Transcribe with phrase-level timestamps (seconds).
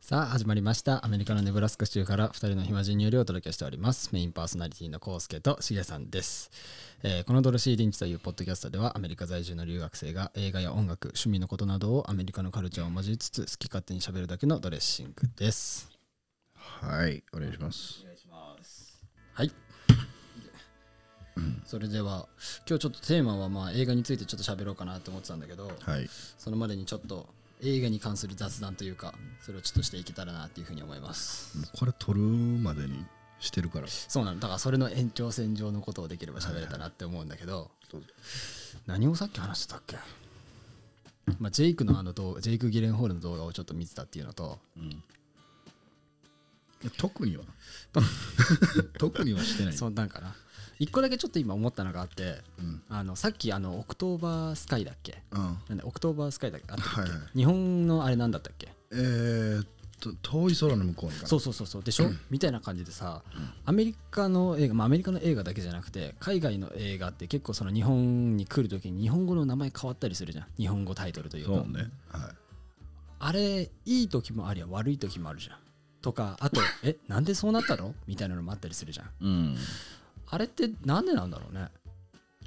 [0.00, 1.04] さあ始まりました。
[1.04, 4.10] アメリカのネブラスカ州から2人の暇人によりお届けしております。
[4.12, 6.50] メインパーソナリティのコウスケとしげさんです、
[7.02, 15.90] えーこのドルシー・リンチというポッドキャストではアメリカ在住の留学生が映画や音楽趣味のことなどをアメリカのカルチャーを交えつつ好き勝手に喋るだけのドレッシングです。
[16.54, 18.04] はい、お願いします。
[19.32, 19.65] はい
[21.66, 22.26] それでは
[22.68, 26.08] 今日ちょっとテーマはまあ映画についてちょっと喋ろうかなって思ってたんだけどはい。
[26.38, 27.28] そのまでにちょっと
[27.62, 33.04] 映画に関する雑談というかそれをちょっとしていけたらなっていうふうに思いますこれ撮るまでに
[33.40, 33.86] してるから。
[33.88, 38.06] そうなのだからそれの延長線上のことをできれば喋れたなって思うんだけどどうぞ
[38.86, 39.96] 何をさっき話してたっけ？
[41.38, 44.58] まあジェイクのあの動画ジェイク・ギレンホールの動画をちょっと見てたっていうのと
[46.98, 47.44] 特には？
[48.98, 49.72] 特にはしてない。
[49.76, 50.34] そんなんかな
[50.78, 52.82] 一個だけちょっと今思ったのがあって、うん。
[52.88, 55.22] あのさっきあの October Sky だっけ？
[55.32, 55.58] うん。
[55.68, 56.66] なんで October Sky だっけ？
[56.70, 57.20] あったっけ、はいはい。
[57.34, 58.68] 日本のあれなんだったっけ？
[58.92, 59.66] えーっ
[60.00, 61.16] と、遠い空の向こうに。
[61.26, 61.82] そうそうそうそう。
[61.82, 63.22] でしょ、みたいな感じでさ、
[63.64, 70.46] アメリカの映画まあアメリカの映画だけじゃなくて海外の映画って結構その日本に来るときに日本語の名前変わったりするじゃん。
[70.58, 71.52] 日本語タイトルというか。
[71.54, 71.90] そうね。
[72.08, 72.34] は
[73.18, 75.56] あれいい時もありゃ悪い時もあるじゃん。
[76.02, 77.94] とかあと えなんでそうなったの？
[78.06, 79.06] みたいなのもあったりするじゃん。
[79.06, 79.10] い。
[79.22, 79.56] うん。
[80.28, 81.68] あれってなんでなんだろうね。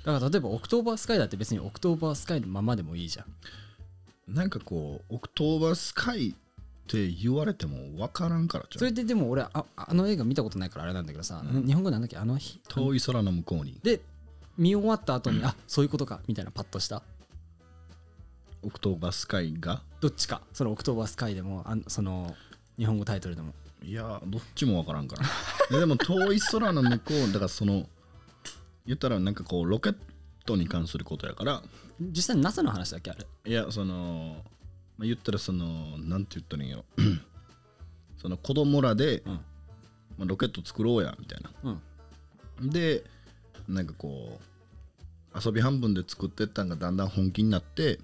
[0.05, 4.33] だから例えば October Sky だって別に October Sky のままでもいいじゃん。
[4.33, 6.33] なんかこう、 October Sky っ
[6.87, 8.79] て言われても分からんからじゃん。
[8.79, 12.17] それででも俺ああの映画見たことないからあれなんだけどさ、日本語なんだっけ？
[12.17, 13.79] あの日遠い空の向こうに。
[13.83, 14.01] で
[14.57, 17.03] 見終わった後に、あそういうことかみたいなパッとした。
[18.61, 19.81] October Sky が？
[20.01, 20.41] どっちか。
[20.53, 22.35] その October Sky でもあんその
[22.77, 25.23] 日本語タイトルでもいや、どっちも分からんから。
[25.69, 27.87] で でも、遠い空の向こう、だからその、
[28.85, 29.97] 言ったらなんかこう、ロケッ
[30.45, 31.63] トに関することやから、
[31.99, 33.27] 実際 NASA の話だっけあれ？
[33.45, 34.43] いや、その、
[34.97, 36.85] まあ、言ったらその、なんて言ったらいいんやろ。
[38.17, 39.41] その子供らで、うんま
[40.21, 41.51] あ、ロケット作ろうや、みたいな。
[41.63, 41.81] うん
[42.61, 43.05] で、
[43.69, 44.39] なんかこ
[45.33, 47.99] う、遊び半分で作ってったんがだんだん本気になって、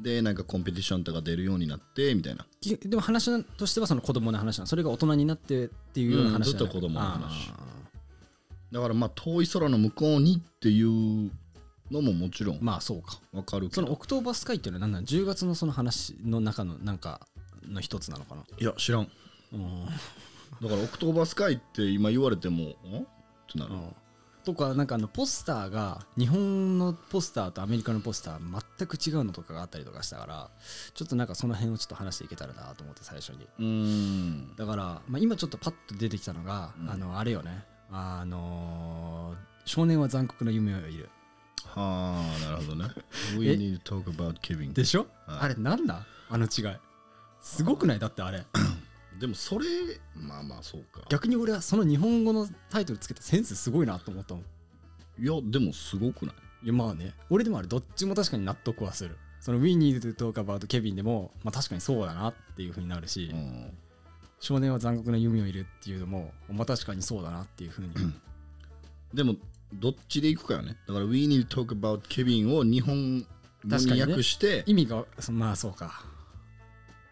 [0.00, 2.46] で、なんかコンペティションとか出るようになって、みたいな。
[2.60, 4.66] きでも話としてはその子供の話なの。
[4.66, 6.38] それが大人になってっていうような話ない。
[6.38, 7.50] うんずっと子供の話。
[7.50, 7.56] あ
[8.70, 11.30] だからまあ、遠い空の向こうにっていう
[11.90, 13.18] のももちろんーまあそうか。
[13.32, 13.82] わかるけど。
[13.82, 14.92] その October Sky っていうのは何？
[14.92, 17.26] なの10月のその話の中のなんか
[17.66, 18.44] の一つなのかな？
[18.58, 19.10] いや、知らん。
[19.52, 19.86] うん。
[19.86, 19.90] だ
[20.68, 22.68] から、 October Sky って今言われても、ん？
[22.68, 22.74] っ
[23.50, 23.72] てなる。
[23.72, 23.94] うん
[24.44, 30.50] とかなんかあのポスターが日本のポスターとアメリカのポスター全く違うのとかがあったりとかしたから
[30.94, 33.46] ちょっとなんかその辺をちょっと話していけたらなと思って最初に。
[33.58, 34.56] うーん。
[34.56, 37.64] だから、まあ、今ちょっとパッと出てきたのが、あのあれよね。
[37.90, 41.10] あのー少年は残酷な夢をいる
[41.74, 42.88] はあ、なるほどね。
[43.38, 44.72] We え？need to talk about Kevin.
[44.72, 45.38] でしょ、はい。
[45.42, 46.06] あれなんだ？
[46.30, 46.76] あの違い。
[47.42, 47.98] すごくない？
[47.98, 48.44] だってあれ
[49.18, 49.66] でもそれ、
[50.14, 51.04] まあまあそうか。
[51.08, 54.44] 逆に俺はその日本語のタイトルつけたセンスすごいなと思ったもん。
[55.22, 56.34] いや、でもすごくない。
[56.64, 57.14] いやまあね。
[57.30, 59.16] 俺でもあれどっちも確かに納得はする。
[59.40, 63.72] その We need to talk about Kevin でも、まあ、確かにそうだなっていうふうになるし、うん。
[64.40, 67.90] 少年は残酷な夢をいるっていうのも、まあ、確かにそうだなっていうふうに、
[69.12, 69.36] でも、
[69.72, 70.76] どっちでいくかよね。
[70.86, 73.26] だから、We need to talk about Kevin を日本
[73.66, 76.04] 語に訳して、意味がそまあそうか。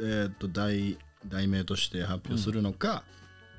[0.00, 3.04] えーっと、題、題名として発表するのか、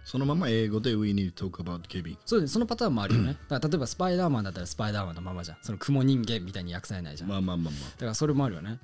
[0.03, 2.17] そのまま英語で We need to talk about Kevin。
[2.25, 2.47] そうね。
[2.47, 3.37] そのパターンもあるよね。
[3.49, 5.57] だから例えばスパイダーマンだったらスパイダーマンのままじゃん。
[5.61, 7.89] その雲人間みたいに訳されないじゃん、まあまあまあまあ。
[7.91, 8.79] だからそれもあるよね。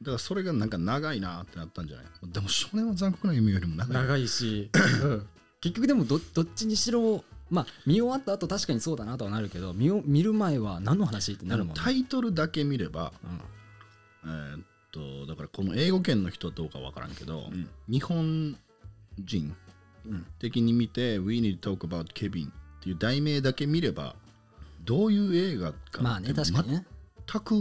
[0.00, 2.06] だからそれがなんか長いなってなったんじゃない？
[2.32, 4.02] でも少年は残酷な夢よりも長い。
[4.04, 4.70] 長いし、
[5.02, 5.26] うん。
[5.60, 11.80] 結局でもどどっちにしろまあ見終わった後確かにそうだなとはなるけど見を見る前は何の話ってなるもんね。
[11.82, 13.12] タイトルだけ見れば、
[14.24, 14.30] うん。
[14.30, 14.60] えーっ
[14.92, 17.50] と、だからこの英語圏の人はどうかわからんけど、
[17.88, 18.56] 日本
[19.18, 19.54] 人
[20.06, 20.26] うん。
[20.38, 22.50] 的に見て、We need to talk about Kevin っ
[22.80, 24.14] ていう題名だけ見れば、
[24.84, 26.86] どういう映画かまあね確かにね。
[27.30, 27.54] 全く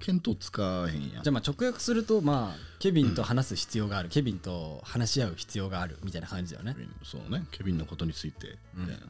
[0.00, 1.22] 見当つかへんやん。
[1.22, 6.74] じゃあまあ直訳するとまあケビンと話す必要がある、ケビンと話し合う必要があるみたいな感じだよね。
[7.04, 8.58] そうね、ケビンのことについて。
[8.74, 9.02] みたいな。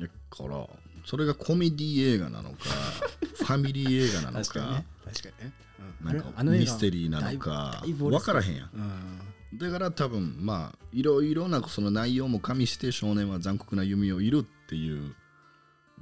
[0.00, 0.68] だから、
[1.08, 2.56] それがコメディ映画なのか、
[3.38, 4.86] ファミリー映画なのか、確かにね。
[5.06, 5.52] 確かにね、
[6.02, 6.06] うん。
[6.06, 8.70] なんかミステリーなのか分からへんやん。
[8.74, 9.58] うん。
[9.58, 15.14] だから多分まあいろいろなその内容も加味して少年は残酷な夢をいるっていう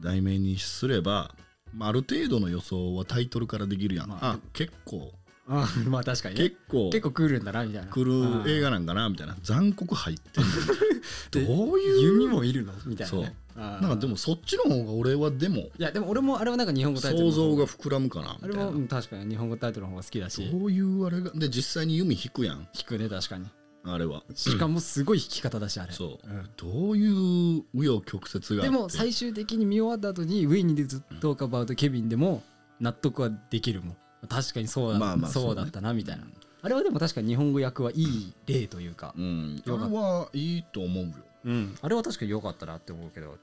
[0.01, 1.37] 題名にすれば、
[1.73, 5.15] まあ、ある程度の予想はタイトルからできるやん、まああ結構。
[5.47, 6.49] あ まあ確かにね。
[6.49, 6.91] 結構。
[6.91, 7.93] 結構来るんだなみたいな。
[7.93, 9.37] 来る映画なんかなみたいな。
[9.45, 10.51] 残酷入ってんの。
[11.31, 12.25] どういう？
[12.25, 12.73] 弓もいるの？
[12.85, 13.21] みたいなそう。
[13.23, 18.71] ねあーなんかでもそっちの方が俺はでもいやでも俺もあれはなんか日本語タイトル想像が膨らむかなあれもみたいな。
[18.71, 19.31] うん確かに。
[19.31, 20.51] 日本語タイトルの方が好きだし。
[20.51, 22.69] どういうあれがで実際に弓引くやん。
[22.75, 23.47] 弾くね確かに。
[23.85, 24.23] あれは。
[24.35, 25.93] しかもすごい弾き方だしあれ。
[25.93, 26.51] そう、ん。
[26.57, 32.43] どういう紆余曲折がでも最終的に見終わった後に「ウィニーでずっとかばうとケビン」でも
[32.81, 33.97] 納得はできるもん。
[34.29, 35.49] 確かにそうだ,、まあまあそうね。
[35.49, 36.25] そうだったなみたいな、
[36.63, 41.13] あれはでも確かに日本語訳はいい例というか、うん、あれはいいと思うよ。
[41.47, 43.39] うん、あれは確かに良かったなって思うけど、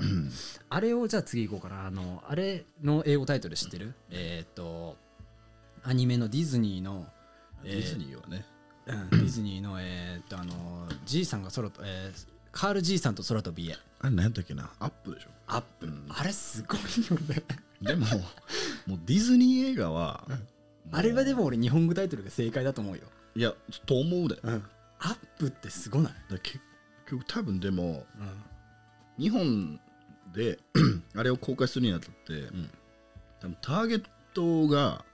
[0.69, 1.87] あれをじゃあ次行こうかな。
[1.87, 3.93] あのあれの英語タイトル知ってる？
[4.11, 4.97] えーっと
[5.83, 7.07] アニメのディズニーの
[7.63, 8.45] ディズニーはね。
[8.85, 10.53] うんディズニーのえーっとあの
[11.05, 14.69] じいさんが空と、えーカールじいさんと空飛びへあれ何やったっけな？
[14.79, 15.29] アップでしょ。
[15.47, 16.05] アップ、うん。
[16.09, 16.79] あれすごい
[17.09, 17.41] よね。
[17.81, 18.05] でも、
[18.85, 20.23] もうディズニー映画は、
[20.91, 23.01] あれはでも俺日本語タイトルが正解だと思うよ、
[23.35, 23.53] いや、
[23.87, 24.35] と思うで。
[24.35, 24.69] だか
[24.99, 26.59] アップってすごない、ら結
[27.09, 29.23] 局多分でも、うん。
[29.23, 29.79] 日本
[30.33, 30.59] で
[31.15, 32.69] あれを公開するにあたって、ん。
[33.39, 34.03] 多分ターゲッ
[34.33, 35.05] トが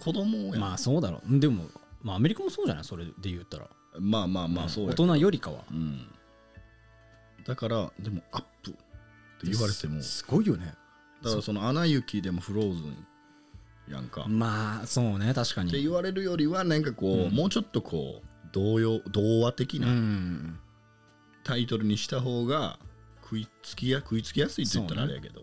[0.00, 1.38] 子供やん、まあそうだろう。
[1.38, 1.66] でも、
[2.02, 2.84] まあ、アメリカもそうじゃない？
[2.84, 3.68] それで言ったら。
[4.00, 5.64] まあまあまあそうや大人よりかは。
[5.70, 6.06] うん、
[7.44, 8.80] だからでもアップって
[9.44, 10.02] 言われても。
[10.02, 10.74] すごいよね。
[11.22, 13.06] だからその「アナ雪」でもフローズン
[13.88, 15.32] やんか、っまあそうね。
[15.34, 15.70] 確かに。
[15.70, 17.32] て言われるよりはなんかこう、うん。
[17.32, 20.58] もうちょっとこう童謡童話的うなん
[21.44, 22.78] タイトルにした方が
[23.22, 25.42] 食いつきや食いつきやすいって言ったらあれやけど、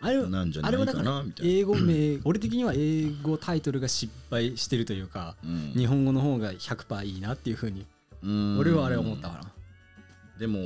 [0.00, 5.72] あれなんじゃないかあれはだからなみたいな、英語名俺的には英語タイトルが失敗してるというかうん。
[5.76, 7.86] 日本語の方が100%いいなっていうふうに
[8.22, 8.58] うん。
[8.58, 9.52] 俺はあれ思ったかな。
[10.38, 10.58] でも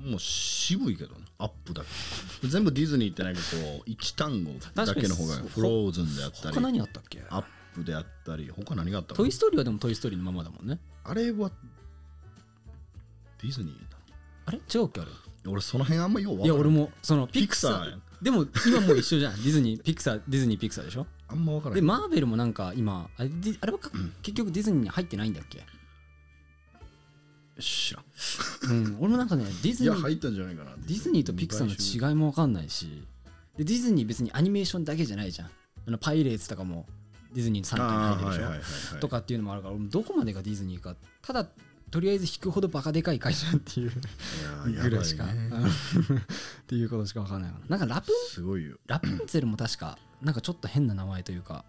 [0.00, 1.20] もう渋いけどね。
[1.38, 2.48] アップだけ。
[2.48, 7.22] 全部ディズニーってなんかこう一単語だけの方がフローズンであったり他何あったっけ？
[7.30, 7.44] アッ
[7.74, 10.78] プであったり他何があったかトなイ・ストーリーはでもトイ・ストーリーのままだもんね。
[11.04, 11.50] あれは
[13.42, 13.98] ディズニーだ
[14.46, 14.58] あれ？
[14.58, 15.10] 違うっけあれ？
[15.46, 16.68] 俺その辺あんまよう分いやからん。
[16.68, 18.02] 俺もそのピクサーやん。
[18.22, 19.34] でも今もう一緒じゃん。
[19.34, 21.06] ディズニーピクサーディズニーピクサーでしょ？
[21.28, 21.74] あんま分からん。
[21.74, 23.90] でマーベルもなんか今あれディあれはか
[24.22, 25.64] 結局ディズニーに入ってないんだっけ？
[27.60, 28.04] 知らん。
[28.70, 28.96] うん。
[29.00, 33.02] 俺もなんかねディズニーいや入ったんじゃないかなディズニーとピクサーの違いも分かんないし。
[33.56, 35.50] でディズニー別にアニメーションだけじゃないじゃん。
[35.88, 36.86] あのパイレーツとかも
[37.34, 39.00] ディズニーのあ傘下に入ってるでしょ、ーはいはいはいはい。
[39.00, 40.94] とかっていうのもあるから俺もどこまでがディズニーか。
[41.20, 41.48] ただ
[41.92, 43.92] とりあえず引くほどバカでかい会社っていう
[44.66, 45.28] ぐらいしか、 っ
[46.66, 47.76] ていうことしか分かんないかな。
[47.76, 48.78] なんかラプンすごいよ。
[48.86, 51.64] ラプンツェルも確かなんかちょっと変な名前というか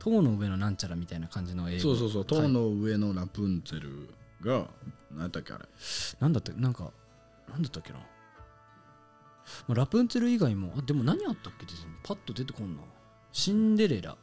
[0.00, 1.82] 塔の上のなんちゃらみたいな感じの英語。
[1.82, 4.10] そうそうそうはい塔の上のラプンツェル
[4.42, 4.68] が
[5.12, 5.64] 何やったっけあれ。
[6.18, 6.90] なんだってなんか
[7.48, 8.06] なんだったっけな、ま
[9.68, 11.64] あ、ラプンツェル以外もあでも何あったっけ？
[11.66, 12.82] ディズニーパッと出てこんな。
[13.30, 14.16] シンデレラ。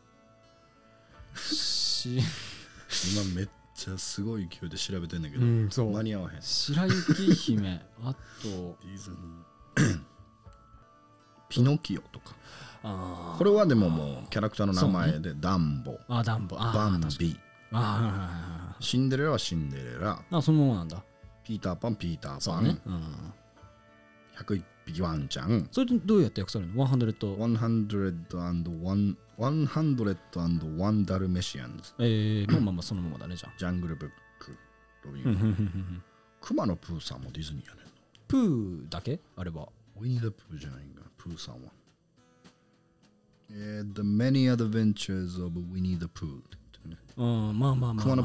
[1.36, 2.18] し
[3.14, 5.92] 今めっちゃすごい勢いで調べてんだけどうんそう。
[5.92, 6.42] 間に合わへん。
[6.42, 10.02] デ白雪姫 あとィズニー。
[11.50, 12.36] ピノキオとか。
[12.84, 13.38] あー。
[13.38, 16.00] これはでももうキャラクターの名前でダンボ。
[16.08, 16.58] あダンボ。
[16.60, 17.30] あバンー確かに。
[17.30, 17.40] ビ
[17.74, 20.24] あシンデレラはシンデレラ。
[20.30, 21.04] あそのままなんだ。
[21.44, 23.34] ピーターパンピーターパン、そうね、うん、
[24.38, 25.68] 101匹ワンちゃん。
[25.72, 27.16] それでどうやって訳されるの ?100
[29.42, 34.56] 101 101ダルメシアンズえー、まあまあまあそのままだねじゃあジャングルブック
[35.04, 36.04] ロビン
[36.40, 37.92] クマのプーさんもディズニーやねんな
[38.28, 39.68] プーだけあれば
[40.00, 41.72] Winnie the Pooh じゃないんかなプーさんは
[43.52, 46.42] えー The Many Adventures of Winnie the Pooh
[47.18, 48.16] うんまあまあまあまあ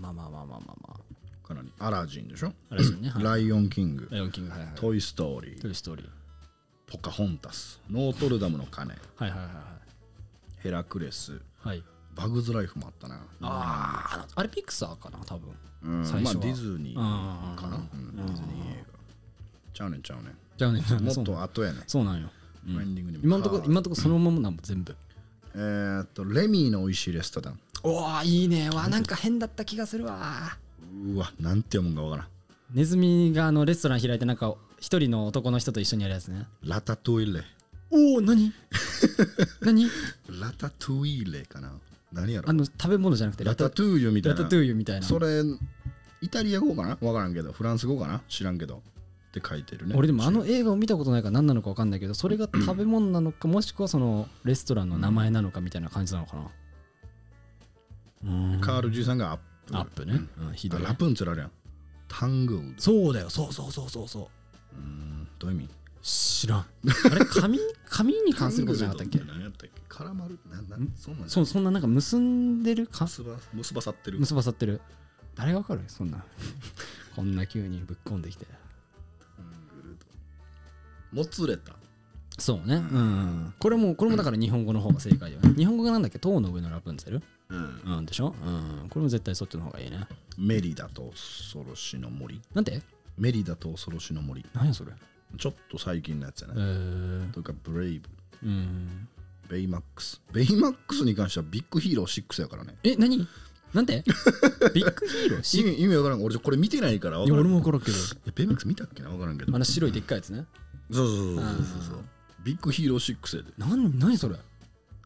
[0.00, 1.00] まあまあまあまあまあ
[1.46, 1.72] かなり。
[1.78, 2.52] アラジンでしょ？
[2.70, 3.08] あれですよね。
[3.10, 3.24] はい。
[3.24, 4.08] ライオン・キング。
[4.10, 4.50] ライオンキング。
[4.50, 5.60] はいはいトイ・ストーリー。
[5.60, 6.08] トイ・ストーリー。
[6.86, 7.80] ポカホンタス。
[7.90, 8.94] ノートルダムの鐘。
[9.16, 9.48] はいはいはい
[10.58, 11.32] ヘラクレス。
[11.32, 11.42] はい。
[11.68, 11.82] はい
[12.16, 13.16] バグズ・ライフもあったな。
[13.16, 15.18] あああれピクサーかな？
[15.26, 15.50] 多分。
[15.82, 16.32] うん最初は。
[16.34, 17.76] まあディズニーかな？
[17.76, 18.98] うんうんディズニー映画。
[19.74, 20.38] ちゃうねんちゃうねん。
[20.56, 21.82] じゃあねもっと後やねん。
[21.86, 22.30] そうなんよ。
[22.68, 24.96] エンディングにも今んとこ今んとこそのままなんも全部。
[25.54, 27.60] えーっとレミーの美味しいレストラン。
[27.82, 28.70] おおいいね。
[28.70, 30.56] わなんか変だった気がするわ
[31.04, 32.26] うわなんて読むんかわからん。
[32.74, 36.46] ネズミがあのレストラン開いてなんか一人の男の人と一緒にやるやつね。
[36.62, 37.42] ラタトゥイレ。
[37.90, 38.52] おお何？
[39.62, 39.84] 何？
[40.40, 41.72] ラタトゥイレかな。
[42.12, 42.50] 何やろ？
[42.50, 44.38] あの食べ物じゃなくてラタトゥーユみたいな。
[44.38, 45.06] ラタトゥーユみたいな。
[45.06, 45.42] それ
[46.22, 46.98] イタリア語かな？
[47.00, 47.52] わからんけど。
[47.52, 48.22] フランス語かな？
[48.28, 48.76] 知らんけど。
[48.76, 48.80] っ
[49.38, 49.94] て書いてるね。
[49.96, 56.50] 俺でもあの映画を見たことないから何なのか分かんないけどそれが食べ物なのかもしくはそのレストランの名前なのかみたいな感じなのかな。
[58.24, 58.60] うん。
[58.60, 59.42] カール・ジーさんがアップ
[59.72, 61.50] アップね、うん、ひどいラプンツェルあるやん。
[62.08, 62.74] タングル。
[62.76, 64.08] ドそうだよそうそうそうそう。
[64.08, 64.20] そ
[64.74, 65.28] ううん。
[65.38, 65.68] どういう意味？
[66.02, 66.60] 知らん。
[66.60, 66.64] あ
[67.18, 67.58] れ紙
[67.88, 69.18] 紙に関することじゃなかったっけ？
[69.18, 70.04] タングルドって何やったっけ？
[70.04, 70.92] 絡まるなんなん？
[70.96, 72.86] そんなんそうそんななんか結んでる？
[72.86, 74.20] か結ば結ばさってる？
[74.20, 74.80] 結ばさってる。
[75.34, 75.82] 誰がわかる？
[75.88, 76.24] そんな。
[77.16, 78.46] こんな急にぶっこんできて。
[78.46, 79.46] タン
[79.82, 79.96] グル
[81.12, 81.74] ドもつれた。
[82.38, 82.76] そうね。
[82.76, 83.54] うん。
[83.58, 85.54] これもこれもだから日本語の方が正解だよね。
[85.54, 86.18] 日本語がなんだっけ？
[86.20, 87.22] 塔の上のラプンツェル？
[87.48, 87.80] うん。
[87.98, 88.34] うんでしょ？
[88.44, 88.88] うん。
[88.88, 90.06] これも絶対そっちの方がいいね。
[90.38, 92.40] メリダと恐ろしの森。
[92.54, 92.82] なんで
[93.18, 94.44] メリダと恐ろしの森。
[94.54, 94.92] 何やそれ？
[95.38, 97.30] ちょっと最近のやつやえね、ー。
[97.32, 98.08] とか Brave
[98.44, 99.08] うん。
[99.48, 102.76] ベイマックスベイマックスに関しては Big Hero 6やからね。
[102.82, 103.26] え何？
[103.74, 104.02] なんで
[104.74, 106.24] Big Hero し意味意味わからん。
[106.24, 107.96] 俺これ見てないから分からん俺も分からんけど。
[108.26, 109.10] えベイマックス見たっけな？
[109.10, 109.54] 分からんけど。
[109.54, 110.44] あの白いでっかいやつね。
[110.90, 111.54] そうそうそうそうそうあ
[111.90, 112.04] そう。
[112.44, 113.52] Big Hero 6やで。
[113.58, 114.36] 何何それ？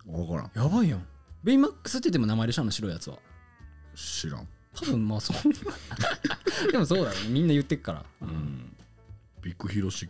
[0.07, 0.51] 分からん。
[0.55, 1.05] やばいやん
[1.43, 3.19] ベイマックスって言っても名前でしょあの白いやつは。
[3.95, 4.49] 知らん。
[4.75, 5.37] 多分まあそう
[6.73, 7.29] でもそうだよね。
[7.29, 8.05] みんな言ってっから。
[8.23, 8.77] うん。
[9.43, 10.09] ビッグヒーロー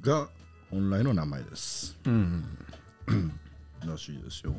[0.00, 0.28] 6が
[0.70, 1.98] 本来の名前です。
[2.04, 2.58] うん
[3.86, 4.54] らしいですよ。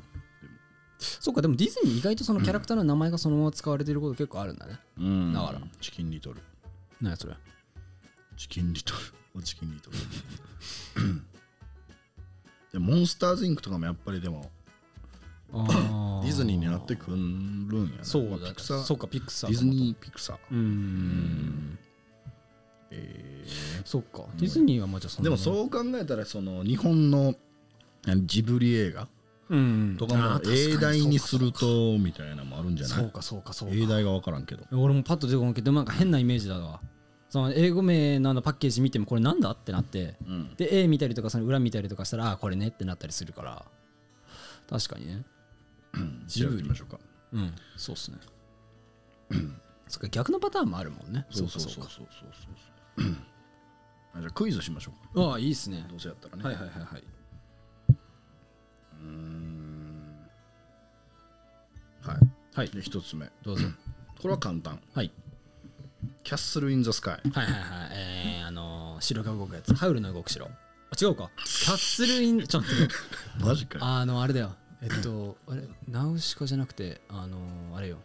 [1.00, 4.80] そうかでもディズニー意外とそのキャラクターの名前がそのまま使われてること結構あるんだね。
[4.98, 5.34] うん。
[5.34, 5.62] だから。
[5.82, 6.42] チキンリトル。
[7.02, 7.36] 何やそれ？
[8.38, 8.94] チキンリト
[9.36, 9.42] ル。
[9.44, 9.98] チキンリトル。
[12.72, 14.65] でモンスターズインクとかもやっぱりでもあ
[15.52, 18.04] ディズニーになってくるんやね。
[18.04, 18.82] そうだまあピクサー。
[18.84, 20.38] そうかピクサーディズニーピクサー。
[20.52, 21.80] うーん。
[22.92, 23.46] え
[23.86, 24.26] そっか。
[24.38, 27.36] ディズニーはまあじゃあそーでもそう考えたらその日本の
[28.26, 29.08] ジブリ映画
[29.50, 29.96] うん。
[29.98, 32.98] とかも英題にするとみたいなのもあるんじゃない？
[33.00, 33.76] そうかそうかそうか。
[33.76, 34.64] 英題が分からんけど。
[34.72, 36.82] 俺もパッと出てこんけどなんか変なイメージだわ。
[37.30, 40.56] その英語名のパッケージ見てもこれなんだってなってうん。
[40.56, 43.66] で絵見たりとかその裏見たりとかしたらあこれねってなったりするから。
[44.70, 45.24] 確かにね
[46.28, 47.00] ジブリましょうか。
[47.34, 47.54] うん。
[47.78, 48.18] そうっすね。
[49.88, 51.26] そっか逆のパターンもあるもんね。
[51.30, 51.84] そうそうそう。
[51.84, 52.32] かそうそうそう
[53.04, 53.16] そう。
[54.16, 55.14] あじゃあクイズしましょうか。
[55.22, 55.86] かああいいっすね。
[55.90, 56.44] どうせやったらね。
[56.44, 57.04] はいはいはいはい。
[57.90, 60.20] うーん。
[62.02, 62.18] はい。
[62.56, 62.70] はい。
[62.70, 63.30] で一つ目。
[63.44, 63.68] どうぞ。
[64.22, 64.80] これは簡単。
[64.94, 65.12] はい。
[66.24, 67.90] キャッスル・イン・ザ・スカイはいはいはい。
[67.94, 69.74] えー、あのー城が動くやつ。
[69.76, 70.46] ハウルの動く城。
[70.46, 70.50] あ
[71.00, 71.30] 違うか。
[71.38, 72.70] キャッスルインちょっと。
[73.46, 73.86] マジかよ。
[73.86, 77.98] あのあれだよえっとあれナウシカじゃなくてあのーあれよ。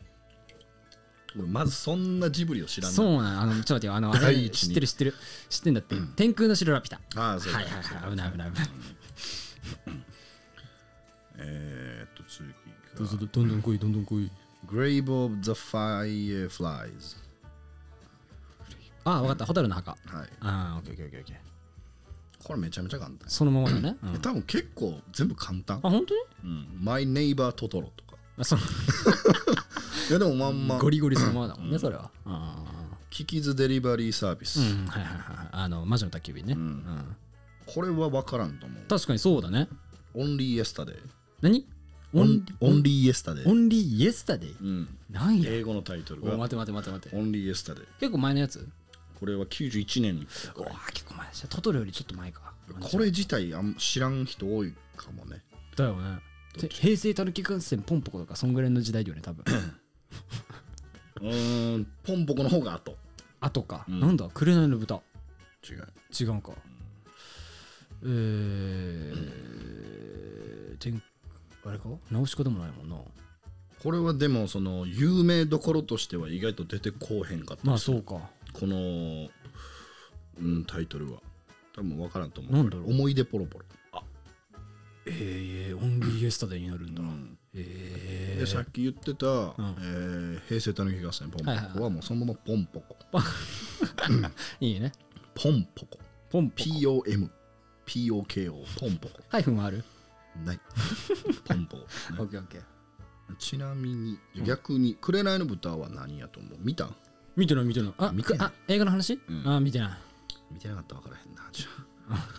[1.36, 3.94] 俺まずそんなジブリを知らんそうなんあのちょっと待ってよ。
[3.94, 5.14] あのあれ知ってる知ってる。
[5.48, 5.94] 知ってんだって。
[6.16, 7.00] 天空の城ラピュタ。
[7.20, 8.10] ああそうだはいはいはい。
[8.10, 8.68] 危ない危ない危ない。
[11.38, 12.48] えーっと次
[12.98, 14.30] どうぞがどんどん来いどんどん来い。
[14.66, 17.16] Grave of the Fireflies
[19.04, 19.46] あ分かった。
[19.46, 19.92] ホタルの墓。
[19.92, 20.00] はい。
[20.40, 21.36] ああオッケーオッケーオッケー
[22.50, 24.20] これめちゃめちゃ簡単そのままだね、うん。
[24.20, 25.78] 多分結構全部簡単。
[25.84, 26.20] あ本当に？
[26.42, 28.18] うん、 My Neighbor Totoro とか。
[28.38, 28.62] あその
[30.10, 30.76] いやでもまんま。
[30.80, 32.10] ゴリゴリそのままだもんねそれは。
[32.26, 32.64] あ
[33.08, 36.60] Kiki's Delivery Service、ーうんはいはいはいあの魔女の宅急便ね、うん。
[36.60, 37.16] うん。
[37.66, 38.82] これは分からんと思う。
[38.88, 39.68] 確かにそうだね。
[40.14, 40.96] Only Yesterday
[41.42, 41.64] 何？
[42.12, 44.88] On Only Yesterday Only Yesterday うん。
[45.08, 45.52] なんや。
[45.52, 46.34] 英語のタイトルが。
[46.34, 47.16] お待て待て待て待て。
[47.16, 48.68] Only Yesterday 結構前のやつ？
[49.20, 51.28] これは91年にうわ結構前。
[51.32, 52.52] じゃあトトロよりちょっと前か。
[52.80, 55.42] これ自体あん知らん人多いかもね。
[55.76, 56.18] だよね。
[56.70, 59.44] 平成たぬき合戦ポンポコとかそんぐらいの時代だよね多分。
[61.20, 62.96] うーんポンポコの方が後。
[63.40, 64.00] あとか、うん。
[64.00, 64.28] なんだ？
[64.32, 65.00] 紅の豚。
[65.68, 65.86] 違う。
[66.18, 66.52] 違うんか、
[68.02, 69.16] えー、
[70.78, 71.02] てん
[71.64, 71.88] あれか？
[72.10, 72.96] ナウシカでもないもんな。
[73.82, 78.20] これはでもその有名どころとしては意外と出てこうへんかったまあそうか
[78.60, 79.28] この、
[80.38, 81.20] うん、タイトルは。
[81.74, 82.52] 多分分からんと思う。
[82.52, 82.90] なんだろう。
[82.90, 83.64] 思い出ポロポロ、
[85.06, 87.38] えー、 Only Yesterday になるんだ、うん。
[87.54, 89.54] えでさっき言ってた、ん。
[89.58, 92.96] えー平成たぬき合戦ポンポはいはいコはもうそのままポンポコ。
[94.60, 94.92] いいね。
[95.34, 95.98] ポンポコ。
[96.30, 96.62] ポンポコ。
[96.62, 97.30] POM
[97.86, 99.20] POKO ポンポコ。
[99.28, 99.82] ハイフンはある？
[100.44, 100.60] ない。
[101.44, 101.82] ポンポコ、
[102.22, 102.62] オッケーオッケー。
[103.38, 106.58] ちなみに逆に「紅の豚」は何やと思う？
[106.60, 106.90] 見た？
[107.40, 107.94] 見てない見てない。
[107.98, 108.48] あ見てない。
[108.48, 109.48] あ映画の話、うん。
[109.48, 109.90] あ見てない。
[110.52, 111.66] 見てなかったら分からへんなじゃ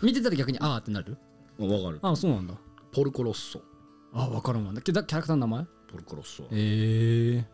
[0.02, 1.16] 見てたら逆にあーってなる？
[1.58, 1.98] あ分かる。
[2.02, 2.54] あそうなんだ。
[2.92, 3.60] ポルコロッソ。
[4.12, 4.72] あ分からんわ。
[4.72, 5.66] だキャキャラクターの名前？
[5.90, 6.46] ポルコロッソ。
[6.52, 7.44] え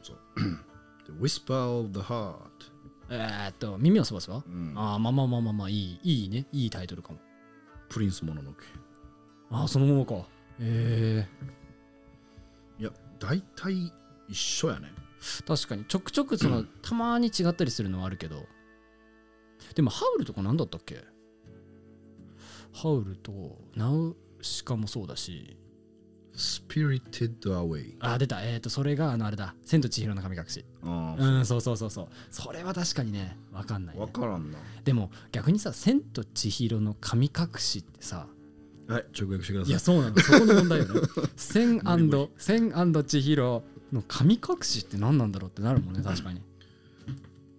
[0.00, 0.18] ー、そう。
[1.06, 2.36] The Whisper of the Heart
[3.08, 4.72] えー、っと耳をそばすわ、うん。
[4.76, 6.46] あーまあまあまあまあまあいいいいね。
[6.52, 7.18] いいタイトルかも。
[7.88, 8.58] プリンスもののけ。
[9.50, 10.26] ああそのままか。
[10.60, 11.26] え
[12.78, 13.92] いや大体
[14.28, 14.92] 一緒やね。
[14.98, 15.05] ー、
[15.46, 15.84] 確かに。
[15.84, 18.46] ちょくちょくそのたまに違ったりするのはあるけど。
[19.74, 21.04] でもハウルとか何だったっけ？
[22.72, 25.56] ハウルとナウシカもそうだし。
[26.36, 28.42] Spirited Away あー出た。
[28.42, 29.54] えっ、ー、とそれがあのあれだ。
[29.64, 30.66] 千と千尋の神隠し。
[30.82, 31.60] あうんそう。
[31.62, 34.58] そうそうそうそれは確かにね分かんない、あね、分からんな。
[34.84, 38.26] でも逆にさ千と千尋の神隠しってさ
[38.86, 39.70] はい直訳してください。
[39.70, 40.18] いやそうなの。
[40.18, 41.00] そこの問題よね。
[41.36, 41.80] 千
[42.36, 42.70] 千
[43.04, 43.62] 千尋の
[44.08, 46.40] 神隠しって何なんだろうってなるもんね確かに。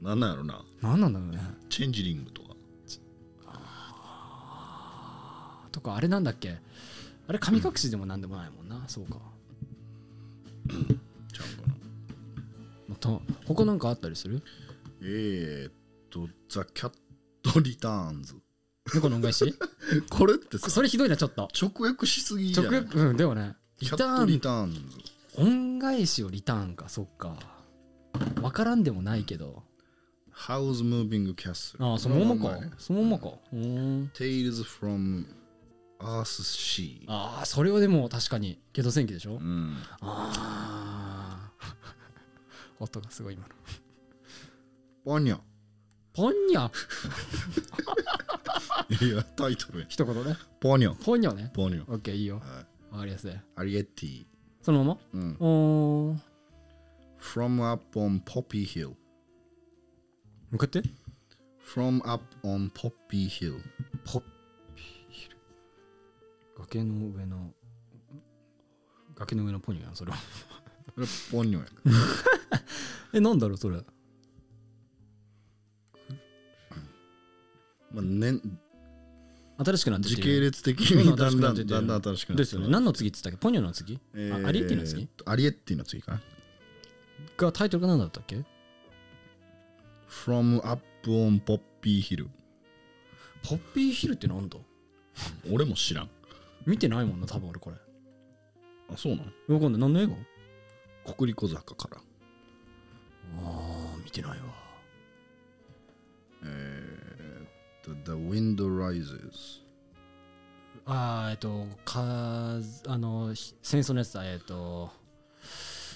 [0.02, 0.62] なんなんやろな。
[0.82, 1.40] 何なんだろうね。
[1.70, 2.48] チェンジリングとか。
[5.72, 6.58] とかあれなんだっけ？
[7.28, 9.18] あれ神隠しでもなんでもないもんなそうか。
[10.70, 11.76] ちゃうかな。
[12.90, 13.10] また
[13.46, 14.42] 他なんかあったりする？
[15.02, 15.74] えー、っ
[16.10, 16.94] と「ザ・キャッ
[17.44, 18.36] ト・リターンズ。
[18.94, 19.44] 猫の恩返し」
[20.10, 21.50] これってさそれひどいなちょっと。
[21.60, 22.72] 直訳しすぎじゃない？
[22.82, 23.56] 直訳うんでもね。
[23.80, 24.80] リタキャット・リーンターンズ
[25.38, 27.38] 恩返しをリターンかそっか。
[28.36, 29.64] 分からんでもないけど。
[30.34, 31.84] House Moving Castle?
[31.84, 33.60] ああそのままかそのままかうー
[34.04, 34.12] ん。
[34.14, 35.26] Tales from
[36.00, 39.76] Earth's Sea ああそれはでも確かにゲド戦記でしょ、うん。
[40.02, 41.68] ああ
[42.80, 43.50] 音がすごい今の。
[45.04, 45.40] ポニャ。
[46.14, 46.72] ポンニャ？
[49.14, 50.36] いやタイトルや一言ね。
[50.60, 50.94] ポニャ。
[51.04, 51.52] ポンニャね。
[51.54, 51.84] ポニャ。
[51.92, 52.38] オッケーいいよ。
[52.40, 52.94] はい。
[52.94, 53.32] わかりやすい。
[53.56, 54.26] アリエッティ
[54.68, 54.98] そのまま？
[55.14, 55.38] うん。
[55.40, 56.18] おー。
[57.22, 58.96] From up on Poppy Hill
[60.52, 60.82] 向かって
[61.66, 63.62] ？From up on Poppy Hill
[64.04, 64.24] ポッ
[64.76, 65.38] ピーヒル
[66.60, 67.54] 崖の上の
[69.16, 70.18] 崖の上のポニョやんそれは。
[70.94, 71.66] これポニョや
[73.16, 73.78] えなんだろうそれ。
[77.94, 78.34] まあね
[79.64, 80.24] 新しくなって時る。
[80.24, 82.68] 系列的にだんだんだんだん新しくなってですよね。
[82.68, 83.38] 何の次っつったっけ？
[83.38, 85.08] ポニョの次、えーあアリエッティの次？
[85.26, 86.12] アリエッティの次か。
[86.14, 86.22] な
[87.38, 88.44] がタイトルが何だったっけ
[90.10, 92.28] ？From up on Poppy Hill
[93.44, 94.58] ポッピーヒルってなんだ？
[95.52, 96.10] 俺も知らん。
[96.66, 97.78] 見てないもんな多分俺これ。
[98.90, 99.82] あそうなのわかんない。
[99.82, 100.08] 何の映
[101.06, 101.14] 画？
[101.14, 101.98] 国立坂から。
[101.98, 102.02] あ
[103.40, 104.38] あ見てないわ。
[106.44, 106.77] えーっ
[108.04, 109.62] と The Wind Rises
[110.86, 112.02] ああえっとか
[112.88, 114.26] あのひ戦争のやつだ。
[114.26, 114.90] えっと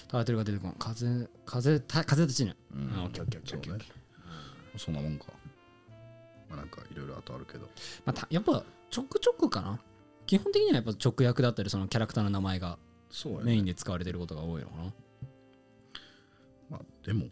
[0.08, 0.74] タイトルが出てこん。
[0.78, 2.56] 風風た風立ちぬ。
[2.74, 2.92] うん。
[2.98, 3.84] あオッケーオッケーオッケーそうね。
[4.76, 5.26] そんなもんか。
[6.50, 7.66] まあなんかいろいろあとあるけど。
[8.04, 9.80] まあたやっぱちょくちょくかな？
[10.26, 12.78] 基本的にはやっぱ直訳だったりそのキャラクターの名前が
[13.42, 14.82] メインで使われてることが多いのかな？
[16.70, 17.26] まあでも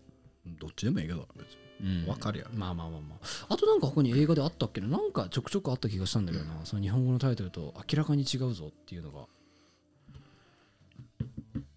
[0.47, 2.07] どっちでもいいけど別にうん。
[2.07, 3.55] わかりゃまあまあまあまあ。
[3.55, 4.89] あとなんか他に映画であったっけな？
[4.89, 9.27] なんかちょくちょくあった気がしたんだけどな、その日本語のタイトルと明らかに違うぞっていうのが。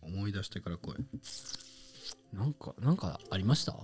[0.02, 0.96] 思い出してから来い。
[2.34, 3.76] なんかなんかありました？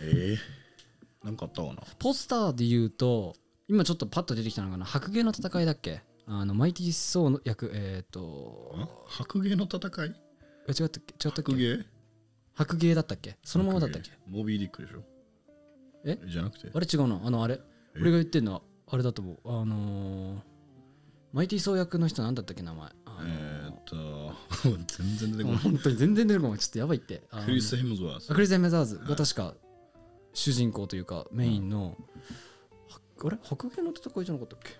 [0.00, 1.82] ええなんかあったかな？
[1.98, 3.34] ポスターで言うと
[3.68, 6.00] 今ちょっとパッと出てきたのかな白芸の戦いだっけ？
[6.26, 10.14] あのマイティー・ソーの役えっ、とあ白芸の戦い？
[10.68, 11.28] え違ったっけ？
[11.28, 11.52] 違ったっけ？
[11.52, 11.84] 白芸
[12.54, 13.36] 白芸だったっけ？
[13.44, 14.10] そのままだったっけ？
[14.26, 15.02] モビーディックでしょ？
[16.04, 16.18] え？
[16.26, 16.70] じゃなくて？
[16.74, 17.54] あれ違うのあのあれ？
[17.94, 18.00] え？
[18.00, 19.38] 俺が言ってんのはあれだと思う。
[19.44, 20.38] あのー
[21.32, 22.90] マイティー・ソー役の人なんだったっけ名前？
[23.06, 24.32] あのえーっと
[24.98, 25.58] 全然出てこない。
[25.58, 27.22] 本当に全然出てこないちょっとやばいって。
[27.44, 28.98] クリス・ヘムズワースあクリス・エメザーズ。
[28.98, 29.54] が確か
[30.34, 31.96] 主人公というかメインの、
[32.88, 33.38] はあれ？
[33.44, 34.70] 白芸の戦いじゃなかったっけ？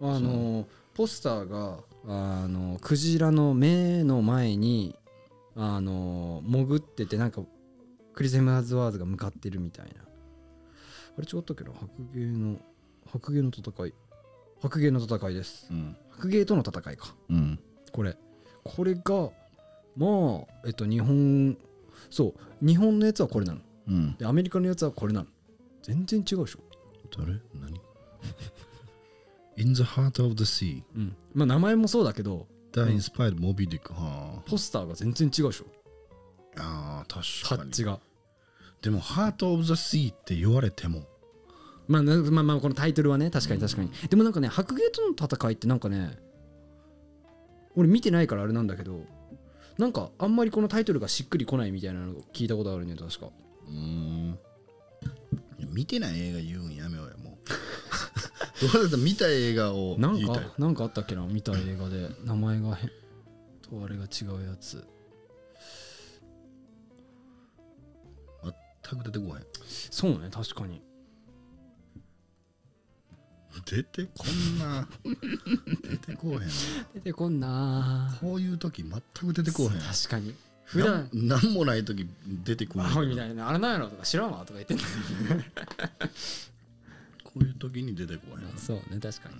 [0.00, 4.96] あのポスターがあのクジラの目の前に
[5.56, 7.42] あの潜っててなんか
[8.12, 9.92] クリス・エメザーズが向かってるみたいな。
[11.16, 11.70] あれ違ったっけな？
[11.72, 12.56] 白芸の
[13.06, 13.94] 白芸の戦い。
[14.60, 15.68] 白芸の戦いです。
[15.70, 15.96] うん。
[16.10, 17.14] 白芸との戦いか。
[17.30, 17.58] うん。
[17.92, 18.16] これ。
[18.64, 19.30] これが
[19.96, 21.56] まあえっと日本
[22.10, 22.66] そう。
[22.66, 23.60] 日本のやつはこれなの。
[23.88, 24.16] うん。
[24.16, 25.26] でアメリカのやつはこれなの。
[25.82, 26.60] 全然違うでしょ。
[27.16, 27.32] 誰？
[27.60, 27.80] 何？
[29.56, 31.16] In the heart of the sea うん。
[31.32, 35.64] まあ名前もそうだけど that inspired Moby Dick はポスターが全然違うでしょ。
[36.56, 37.70] ああタ確かに。
[37.70, 37.98] ッチが。
[38.82, 41.02] でも Heart of the Sea って言われても。
[41.88, 46.16] まあなまあまあこのタイトルはね確かに確かに、でもなんかね白芸との戦いってなんかね
[47.76, 49.00] 俺見てないからあれなんだけど
[49.76, 53.26] なんかあんまりこのタイトルがしっくりこないみたいなのを聞いたことあるね確か。
[53.66, 54.38] うーん。
[55.72, 57.36] 見てない映画言うんやめようやもう
[58.72, 61.26] どうだったら見た映画をなんかなんかあったっけな？
[61.26, 62.08] 見た映画で。
[62.24, 62.90] 名前がへん
[63.62, 64.84] とあれが違うやつ。
[68.42, 69.44] 全く出てこへん。
[69.90, 70.82] そうね確かに。
[73.66, 74.88] 出てこんな。
[75.04, 76.40] 出てこうへん。
[76.94, 78.18] 出てこんな。
[78.20, 79.80] こういう時全く出てこうへん。
[79.80, 80.34] 確かに。
[80.64, 81.08] 普段。
[81.12, 83.48] なんなんもない時出てくるアホみたいな。
[83.48, 84.82] あれなんやろとか知らんわとか言ってんの
[87.34, 89.34] こういう時に出てこうへんそうね確かに。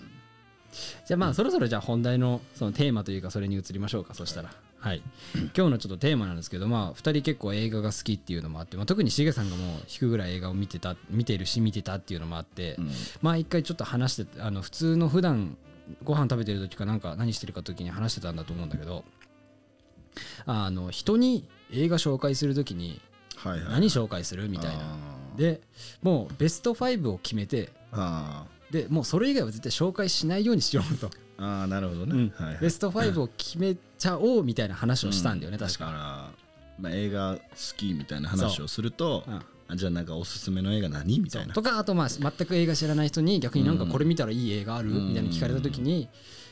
[1.07, 4.51] じゃあまあそろそろじゃあ本題のそのテーマというかそれに移りましょうかそしたら。
[4.79, 5.03] はい。
[5.57, 12.91] 今日のちょっとテーマなんですけどまあ2人結構映画が好きっていうのもあって、まあ、特にしげさんがもう引くぐらい映画を見てた見てるし見てたっていうのもあって、うん。
[13.23, 15.57] まあ一回ちょっと話してあの普通の普段
[16.03, 19.05] ご飯食べてる時かなんか何してるか時に話してたんだと思うんだけど
[20.47, 23.01] あの人に映画紹介する時に
[23.37, 24.97] はいはい何紹介するみたいな。
[25.37, 25.61] で
[26.03, 32.33] もうベスト5を決めてあでもうそれ以外は絶対紹介しないようにしようと、ああなるほどね、うん。
[32.35, 32.59] はいはい。
[32.61, 35.85] ベスト5を決めちゃおうみたいな話をしたんだよね、う確か。
[35.87, 36.01] だから、
[36.81, 37.41] まあ、映画好
[37.77, 39.31] きみたいな話をすると、う。
[39.31, 39.43] ん。
[39.67, 41.55] あじゃあなんかおすすめの映画何みたいな。
[41.55, 46.09] とかあとまあ全く映画知らない人に逆になんかこれ見たらいい映画ある、うんみたいな聞かれた時に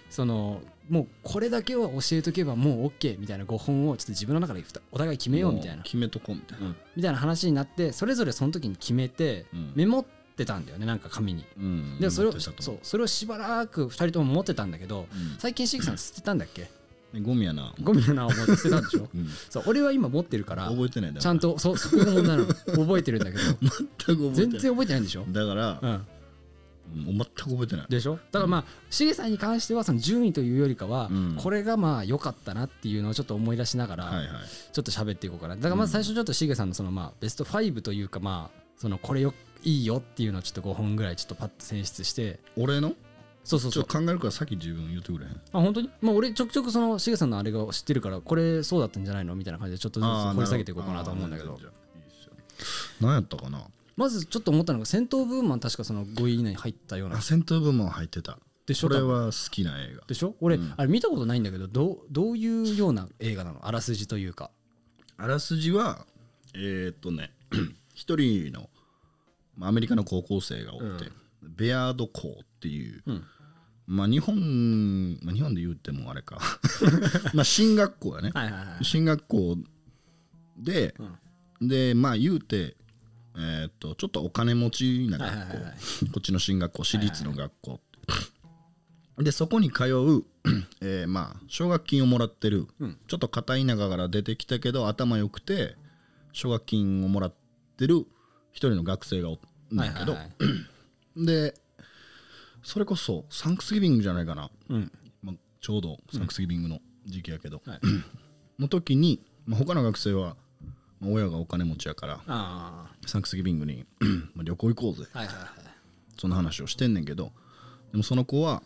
[0.09, 5.77] そのもうこれだけは教えとけばもう OK みたいな5本をちょっと自分の中でお互い決めようみたいな。
[5.77, 9.73] も決めとこうみたいな、みたいな話になってそれぞれその時に決めてうん。
[9.75, 11.45] メモってたんだよねなんか紙に。
[11.57, 15.39] うんでそれをそうそれをしばらく2人とも持ってたんだけどうん。
[15.39, 16.63] 最近シグさん捨てたんだっけ？
[17.13, 19.07] ねゴミやな、ゴミの名を持って捨てたんでしょ？
[19.15, 19.29] うん。
[19.51, 22.47] そう俺は今持ってるから覚えてないちゃんとそうそこが問題なの。
[22.47, 23.43] 覚えてるんだけど。
[23.61, 24.35] 全く覚えてない。
[24.35, 26.07] 全然覚えてないんでしょ、だから、うん、
[27.05, 27.87] 全く覚えてない。
[27.91, 28.15] でしょ？
[28.15, 31.35] だからまあしげさんに関してはその順位というよりかは、うん。
[31.37, 34.13] これがまあ良かったなっていうのをちょっと思い出しながら、
[34.73, 35.57] ちょっと喋っていこうかな。
[35.57, 42.41] だからまず最初ちょっとしげさんのそのまあベスト5というかまあそのこれよいいよっていうのをちょっと5本ぐらいちょっとパッと選出して。
[42.57, 42.95] 俺の？
[43.45, 43.85] そうそうそう。
[43.85, 45.33] ちょっと考えるからさっき自分言ってくれへん。
[45.33, 45.91] あ本当に？
[46.01, 51.59] まあ俺ちょくちょくそのしげさんのあれが知ってるからこれそうだったんじゃないのみたいな感じでちょっとずつ掘り下げていこうかなとは思うんだけど。
[53.01, 53.67] 何やったかな？
[53.97, 57.19] まずちょっと思ったのが戦闘ブーマン確かその5位以内に入ったような。
[57.19, 58.39] あ戦闘部門入ってた。
[58.65, 58.89] でしょ？
[58.89, 60.05] これは好きな映画。
[60.07, 60.35] でしょ？
[60.41, 60.75] 俺、うん。
[60.77, 63.67] あれ見たことないんだけどどうどういうような映画なの？
[63.67, 64.51] あらすじというか。
[65.17, 66.07] あらすじは
[66.55, 67.33] えーっとね
[67.95, 68.72] 一人のまあ
[69.61, 71.11] アメリカの高校生がおって、
[71.43, 73.25] ベアード校っていう、うん。
[73.87, 76.39] まあ日本、まあ、日本で言ってもあれか。
[77.35, 78.31] まあ進学校やね。
[78.33, 79.59] はいはいはい進学校
[80.59, 80.95] で、
[81.61, 82.77] でまあ言うて
[83.37, 86.11] えーっとちょっとお金持ちな学校、はいはいはいはい。
[86.11, 87.81] こっちの進学校私立の学校、
[89.19, 90.25] でそこに通う、
[90.81, 92.99] えーまあ奨学金をもらってる、うん。
[93.07, 95.77] ちょっと片田舎から出てきたけど頭良くて
[96.33, 97.35] 奨学金をもらっ
[97.77, 98.07] てる
[98.53, 99.39] 一人の学生がおん
[99.77, 101.27] だけど、はいはいはい。
[101.27, 101.55] で
[102.63, 104.93] それこそサンクスギビングじゃないかな、うん。
[105.23, 107.81] まあ、ちょうどサンクスギビングの時期やけど、はい。
[108.59, 110.37] の時に、まあ、他の学生は、
[111.01, 113.85] まあ親がお金持ちやからあサンクスギビングに
[114.35, 115.09] まあ旅行行こうぜ。
[115.13, 115.49] あはいはいはい。
[116.17, 117.33] その話をしてんねんけど
[117.91, 118.63] でもその子は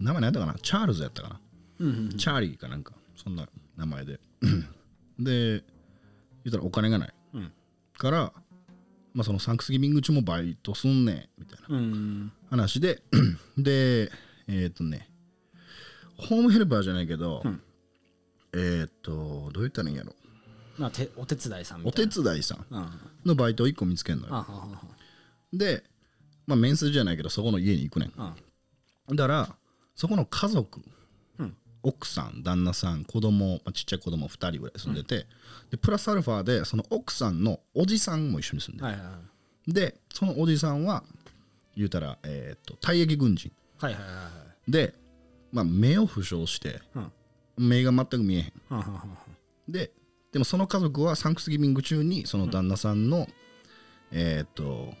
[0.00, 0.54] 名前何やったかな？
[0.54, 1.40] チャールズやったかな、
[1.80, 2.16] うんうん。
[2.16, 2.94] チャーリーかなんか。
[3.22, 4.18] そんな名前で。
[5.18, 5.62] で
[6.42, 7.52] 言ったらお金がない、うん。
[7.98, 8.32] から、
[9.12, 12.32] まあ、そのサンクスギビング中もバイトすんねんみたいなうん。
[12.48, 13.02] 話で
[13.58, 14.10] で
[14.48, 15.08] えっ、とね
[16.16, 17.60] ホームヘルパーじゃないけど、ん。
[18.52, 20.14] えっ、とどう言ったらいいんやろ。
[20.78, 22.66] まあてお手伝いさんお手な伝いさん
[23.24, 24.46] のバイトを1個見つけんのよ。
[25.52, 25.82] で、
[26.46, 28.12] まあ、面接じゃないけどそこの家に行くねん。
[28.16, 28.34] あ
[29.10, 29.56] だから
[29.94, 30.99] そこの家族、うん
[31.82, 35.26] 奥さん旦那さん子供、まあ、ちっちゃい子供2人ぐらい住んでて、
[35.70, 39.12] でプラスアルファでその奥さんのおじさんも一緒に住んでる、はいはいは
[39.68, 39.72] い。
[39.72, 41.04] でそのおじさんは
[41.76, 43.52] 言うたら、えー、と退役軍人。
[43.78, 44.22] はいはいはいは
[44.68, 44.70] い。
[44.70, 44.94] で、
[45.52, 47.12] まあ、目を負傷してうん。
[47.68, 48.52] 目が全く見えへん。
[48.68, 49.92] はんで
[50.32, 53.26] でもその家族はサンクスギビング中にその旦那さんの、
[54.12, 54.94] えっ、と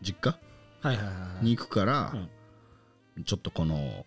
[0.00, 0.38] 実家
[0.80, 1.44] はいはいはいはい。
[1.44, 2.14] に行くから、
[3.24, 4.06] ちょっとこの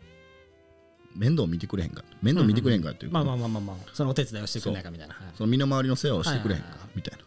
[1.16, 2.04] 面倒見てくれへんか。
[2.22, 3.90] 面倒見てくれへんかっていうか、まあまあまあまあまあ。
[3.94, 5.14] そのお手伝いをしてくれないかみたいな。
[5.14, 7.20] はいその身の回りの世話をしてくれへんか、みたい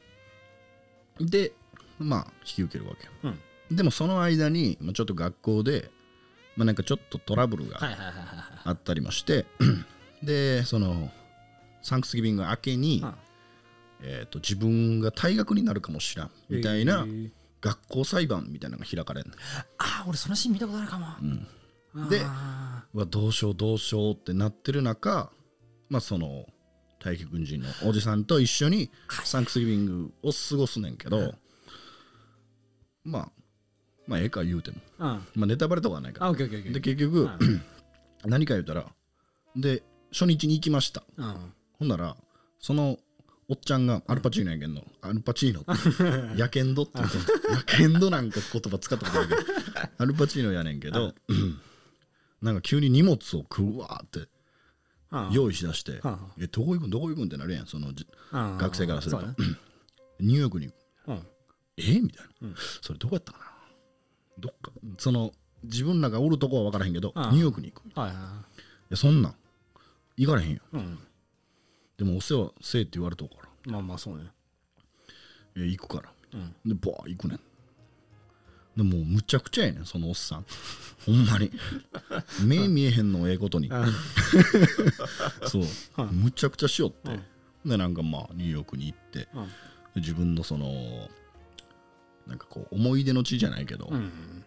[1.21, 1.27] な。
[1.27, 1.53] で
[1.99, 3.13] まあ引き受けるわけよ、
[3.71, 3.77] うん。
[3.77, 5.91] でもその間に、まあ、ちょっと学校で、
[6.57, 7.79] まあ、なんかちょっとトラブルが
[8.65, 9.47] あったりもして、
[10.23, 11.11] でその
[11.83, 13.15] サンクスギビング明けに、うん
[14.01, 17.07] えー、と自分が退学になるかもしらんみたいな
[17.61, 19.31] 学校裁判みたいなのが開かれる
[19.79, 21.07] あ俺そのシーン見たことあるかも。
[21.07, 21.37] の
[22.09, 22.21] で
[22.93, 25.31] わどうしようどうしようってなってる中
[25.89, 26.47] まあその
[27.01, 28.91] 退役軍人のおじさんと一緒に
[29.25, 31.35] サンクスギビングを過ごすねんけど、
[33.05, 33.29] まあ
[34.07, 35.27] まあええか言うても、ーうん。
[35.35, 36.33] まあ、ネタバレとかはないから。
[36.33, 36.49] で
[36.81, 37.63] 結局、うん
[38.25, 38.87] 何か言うたら
[39.55, 41.05] で初日に行きました。
[41.17, 41.53] うん。
[41.79, 42.17] ほんなら
[42.59, 42.97] その
[43.49, 49.43] おっちゃんがアルパチーノやけんの、アルパチーノって やけんどって言うとやけんどなんか言葉使ったことないけど
[49.99, 51.61] アルパチーノやねんけどうん
[52.43, 54.29] なんか急に荷物を食うわーって
[55.13, 56.91] うん用意しだしてうん「えどこ行くん？
[56.91, 57.67] どこ行くん?」ってなるやん。
[57.67, 57.93] その
[58.33, 59.25] 学生からすると
[60.21, 60.77] ニューヨークに行く。
[61.09, 61.27] うん。
[61.79, 62.01] え？
[62.01, 62.55] みたいな、うん。
[62.83, 63.45] それどこやったかな？
[64.39, 64.73] どっか。
[64.99, 65.33] その
[65.65, 67.87] 自分らがおるとこは分からへんけど、うんニューヨークに行く。
[67.87, 68.45] いはいは
[68.91, 69.35] やそんなん。
[70.17, 70.61] 行かれへんよ。
[71.97, 73.73] でもお世話せえって言われとうから。
[73.73, 74.25] まあまあそうね。
[75.55, 76.13] 行くから。
[76.35, 76.55] うん。
[76.67, 77.41] でバー行くねん
[78.77, 80.45] でもうむちゃくちゃやねんそのおっさん。
[81.07, 81.51] ほんまに。
[82.45, 83.71] 目見えへんのええことに。
[85.47, 86.13] そう。
[86.13, 87.19] むちゃくちゃしよって、
[87.65, 89.29] でなんかまあニューヨークに行って
[89.95, 91.09] 自分のその
[92.27, 94.45] なんかこう思い出の地じゃないけど、うん。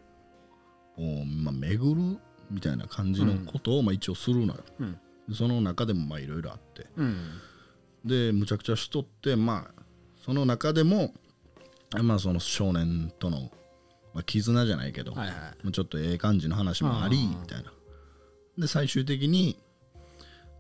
[0.98, 2.20] を、まあ、巡る
[2.52, 4.64] みたいな感じのことを、まあ、一応するのよ。
[4.80, 5.00] うん。
[5.28, 6.88] でその中でもまあいろいろあって。
[6.98, 7.40] うん。
[8.06, 9.84] でむちゃくちゃしとってまあ
[10.24, 11.14] その中でも
[12.04, 13.50] まあその少年との、
[14.20, 15.36] まあ、絆じゃないけど、はいはい。
[15.64, 17.72] まあちょっとええ感じの話もありみたいな。
[18.58, 19.58] で最終的に、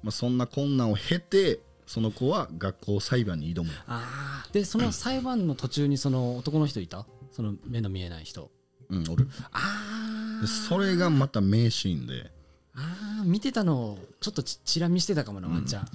[0.01, 3.69] まあ、そんな困難を経てその子は学校裁判に挑む。
[3.85, 7.05] ああでその裁判の途中にその男の人いた？
[7.33, 8.49] その目の見えない人。
[8.89, 12.31] うん俺あでそれがまた名シーンで。
[12.75, 15.89] あー見てたのをちょっとちチラ見してたかもなワンちゃん、こ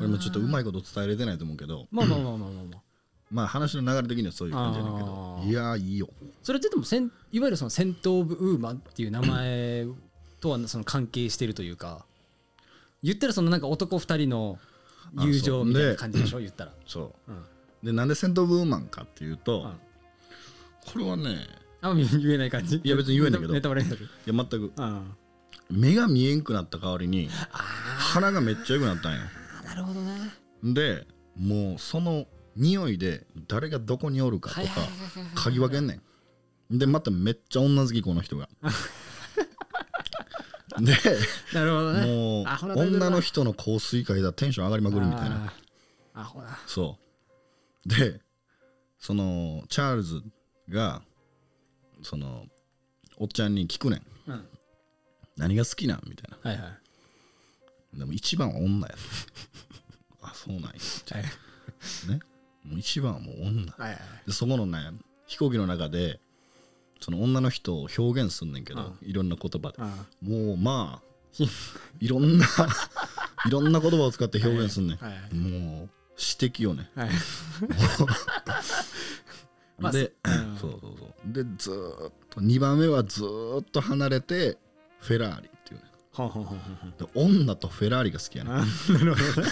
[0.00, 1.86] れもちょっとうまいこと伝えれてないと思うけど。
[1.92, 2.82] まあまあまあまあまあまあ
[3.34, 5.50] まあ話の流れ的にはそういう感じだけあどー。
[5.50, 6.08] いやーいいよ。
[6.42, 9.86] それってでもせんいわゆるそのセント・オブ・ウーマンっていう名前
[10.40, 12.06] とはその関係してるというか
[13.02, 14.58] 言ったらそのなんか男二人の
[15.18, 16.38] 友情みたいな感じでしょ？
[16.38, 17.32] 言ったら、そう。
[17.32, 17.44] うん、
[17.82, 19.72] でなんでセント・オブ・ウーマンかっていうと、うん。
[20.92, 21.38] これはね
[21.82, 22.80] あ言えない感じ？
[22.84, 23.52] いや別に言えないけど。
[23.52, 24.04] ネタバレになる？
[24.04, 24.72] いや全く。
[24.76, 25.12] うん。
[25.70, 29.20] 目が見えんくなった代わりにあ鼻がめっちゃ良くなったんよ
[29.64, 30.12] あなるほどね
[30.62, 31.06] で
[31.38, 34.62] もうその匂いで誰がどこにおるかとか
[35.36, 36.00] 嗅ぎ分けんね
[36.70, 36.78] ん。
[36.78, 38.48] でまためっちゃ女好きこの人が。
[40.80, 40.92] で
[41.52, 42.06] なるほどね。
[42.06, 42.46] もう
[42.78, 45.52] 女の人の香水嗅いだらテンション上がりまくるみたいな。
[46.14, 46.58] アホだ。
[46.66, 46.98] そ
[47.86, 47.88] う。
[47.88, 48.20] で
[48.98, 50.22] そのチャールズ
[50.68, 51.02] が
[52.02, 52.46] その
[53.18, 54.30] おっちゃんに聞くねん。
[54.30, 54.48] うん。
[55.36, 56.72] 何が好きなんみたいはいはい。
[57.92, 58.94] なでも一番は女や
[60.22, 60.70] あそうなんや。
[60.70, 61.22] はい。
[62.10, 62.20] ね
[62.64, 64.78] もう一番はもう女はいはいでそこのね
[65.26, 66.20] 飛行機の中で
[67.00, 69.08] その女の人を表現すんねんけど、うん。
[69.08, 69.76] いろんな言葉で。
[69.78, 71.06] あもうまあ
[72.00, 72.46] いろんな
[73.46, 76.90] いろんな言葉を使って表現すんねん、はいはいもう指摘よね。
[76.94, 77.10] はい。
[79.78, 80.56] まあで、うん。
[80.58, 81.32] そうそうそう。
[81.32, 84.56] でずーっと2番目はずーっと離れて
[85.00, 85.86] フェラーリっていうね。
[86.96, 88.54] で女とフェラーリが好きやねあ
[88.92, 89.42] なるほど。
[89.42, 89.48] ね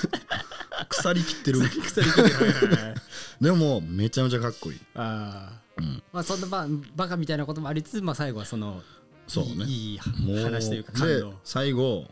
[1.03, 1.61] 腐りきってる。
[1.61, 2.95] 鎖切ってるはいはいはい
[3.41, 4.81] でもめちゃめちゃかっこいい。
[4.95, 6.03] ああうん。
[6.13, 8.83] まあそんなババカみたいなこともありつつまあ最後はその
[9.27, 9.65] そうね。
[9.67, 12.07] いい話というか感最後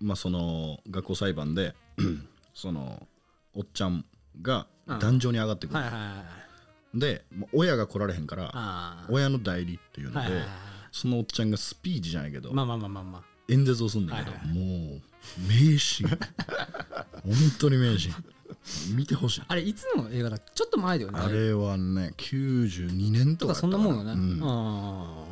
[0.00, 1.74] まあその学校裁判で
[2.54, 3.06] その
[3.54, 4.04] おっちゃん
[4.40, 6.42] が壇上に上がってくる、はいはいはい
[6.94, 10.48] で親が来られへんからあ親の代理っていうので、あはいはいはい。
[10.90, 13.22] そのおっちゃんがスピーチじゃないけど、まあまあまあまあまあ。
[13.48, 14.58] 演説をすんだけど、はいはい。
[14.58, 15.02] もう
[15.48, 16.18] 名シーン。
[17.22, 18.24] 本当に名シーン。
[18.96, 19.42] 見てほしい。
[19.48, 21.18] あれいつの映画だちょっと前だよね。
[21.20, 24.40] あれはね92年とかとかそんなもんよね、うん。
[24.42, 25.24] あ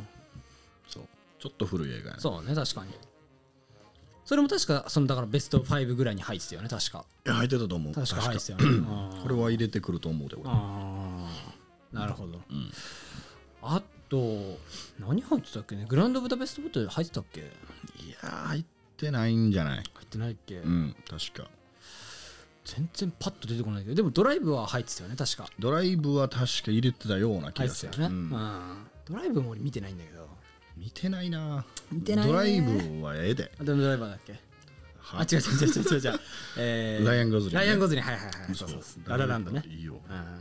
[0.89, 1.03] そう。
[1.39, 2.13] ちょっと古い映画やね。
[2.17, 2.91] あそうね確かに。
[4.25, 7.05] それも確かそのだからベスト5ぐらいに入ってたよね確か。
[7.25, 7.93] いや入ってたと思う。
[7.93, 8.87] 確か入ってたよね。
[9.23, 10.45] これは入れてくると思うで俺。
[10.47, 11.29] あ
[11.93, 12.43] あなるほど、ん。
[13.61, 14.57] あと
[14.99, 15.85] 何入ってたっけね？
[15.87, 17.39] グランドブダペストホテル入ってたっけ？
[17.41, 18.67] いやー入って
[19.09, 19.77] ないんじゃない？
[19.77, 21.49] 入ってないっけ、うん確か。
[22.63, 23.95] 全然パッと出てこないけど。
[23.95, 25.47] でもドライブは入ってたよね確か。
[25.57, 27.89] ドライブは確か入れてたような気入がする。
[27.89, 28.21] ってたよね、うん。
[28.21, 28.87] うん。
[29.05, 30.27] ドライブも俺見てないんだけど。
[30.77, 31.65] 見てないな。
[31.91, 32.31] 見てないね。
[32.31, 33.51] ドライブはええで。
[33.59, 34.39] あでもドライバーだっけ？
[35.13, 36.19] あは違う違う違う違う違う違う、
[36.57, 37.65] えーライアンゴズリンね。
[37.65, 39.09] ライアンゴズリンはいはいはいそうそうそう。
[39.09, 39.63] ララランドね。
[39.67, 39.99] いいよ。
[40.07, 40.37] あ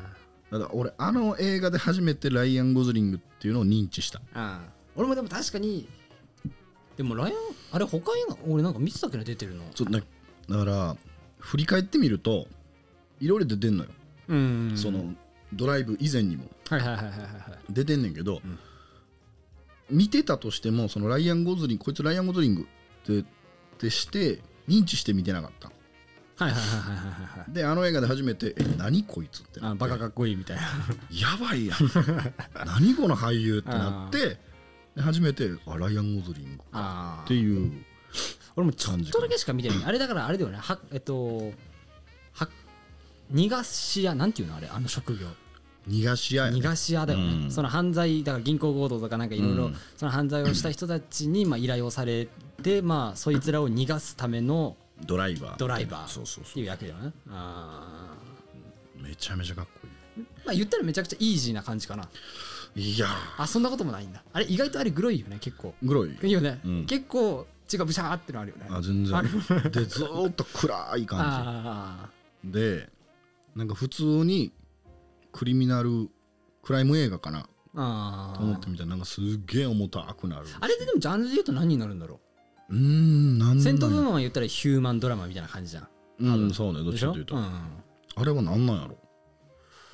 [0.52, 4.20] だから俺あの映画で初めてライアン・ゴズリングっていうのを認知した。
[4.34, 4.60] あ
[4.94, 5.88] 俺もでも確かに
[7.00, 7.38] でもライアン
[7.72, 9.64] あれ他映画俺なんか見てたっけど出てるの。
[9.74, 10.00] そうだ
[10.50, 10.96] だから
[11.38, 12.46] 振り返ってみると
[13.20, 13.90] いろいろ出てんのよ、
[14.28, 14.72] うん。
[14.76, 15.14] その
[15.54, 16.44] ドライブ以前にも。
[16.68, 17.14] はいはいはいはい
[17.70, 18.42] 出てんねんけど、
[19.88, 22.64] 見てたとしてもそのライアン・ゴズリングこいつライアン・ゴズリングっ
[23.06, 23.24] てっ
[23.78, 25.70] てして認知して見てなかった。
[26.44, 29.84] はいはいはいはいはいはいであの映画で初めて「え何こいつ」ってなって。
[29.84, 30.62] あバカかっこいいみたいな。
[31.10, 31.78] やばいやん。
[32.66, 34.49] 何この俳優ってなって で
[34.96, 37.72] 初めてあライアン・ゴズリングあっていう。
[38.56, 39.78] 俺もちょっとだけしか見てない。
[39.84, 40.58] あれだからあれだよね。
[40.58, 41.52] はえっと
[42.32, 42.48] は
[43.32, 44.56] 逃がし屋なんていうの？
[44.56, 45.28] あれあの職業。
[45.88, 47.50] 逃がし屋逃がし屋だよね、うん。
[47.50, 49.76] その犯罪だから銀行強盗とかなんかいろいろうん。
[49.96, 52.28] その犯罪をした人たちにまあ依頼をされ
[52.62, 54.76] てまあそいつらを逃がすための
[55.06, 55.56] ドライバー。
[55.56, 56.08] ドライバー。
[56.08, 57.12] そうそうそっていう役だよね。
[57.30, 58.14] あ
[58.98, 62.08] うめちゃめちゃかっこーまあ言ったらめちゃくちゃイージーな感じかな
[62.76, 63.06] いや
[63.36, 64.22] あそんなこともないんだ。
[64.32, 65.74] あれ意外とあれグロいよね結構。
[65.82, 66.86] ーグロいいいよね、うん。
[66.86, 68.66] 結構血がブシャーってのあるよね。
[68.70, 72.08] あ全あ然でずーっと暗い感あ
[72.44, 72.88] じで
[73.54, 74.52] なんか普通に
[75.32, 76.08] クリミナル
[76.62, 77.46] クライム映画かな。
[77.72, 82.18] と思っーてみたらなんかすっげえ重たくなるあれででもジャンルで言うと何になるんだろ
[82.68, 85.88] うーんなんなんう戦闘部門は言ったらヒューマンドラマみたいな感じじゃん。
[86.18, 87.42] うんそうねどっちかというと、うん。
[87.42, 88.96] あれは何なんやろ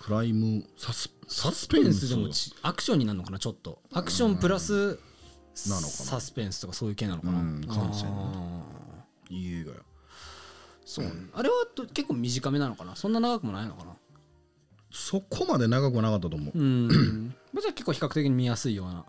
[0.07, 3.81] クライムサスサスペンスでもちアクションになるのかなちょっと。
[3.93, 5.01] アクションプラス
[5.69, 5.91] なのかな。
[5.91, 7.61] サスペンスとかそういう系なのかな、うん
[9.29, 9.79] いい映画や。
[10.85, 12.95] そう、あれはと結構短めなのかな？
[12.95, 13.97] そんな長くもないのかな？
[14.93, 16.87] そこまで長くはなかったと思う、うん。
[17.53, 19.05] まあじゃあ結構比較的に見やすいような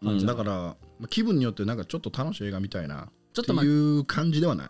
[0.00, 3.10] うんだからまあ気分によってなんかちょっと楽しい映画みたいな。
[3.34, 4.68] ちょっとまあっていう感じではない。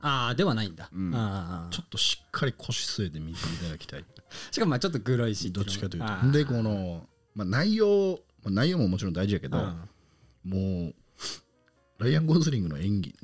[0.00, 1.14] ああではないんだ、ん。
[1.14, 1.72] あー。
[1.72, 4.04] ちょっとしっかり腰据えて見ていただきたい
[4.50, 6.30] しかもまあちょっとグロいしどっちかというと。
[6.30, 10.50] でこの、まあ、内容、まあ、内容ももちろん大事やけど、うん。
[10.50, 10.94] もう
[11.98, 13.14] ライアン・ゴズリングの演技。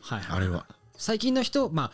[0.00, 0.66] はいはいあれは。
[0.96, 1.92] 最近の人ま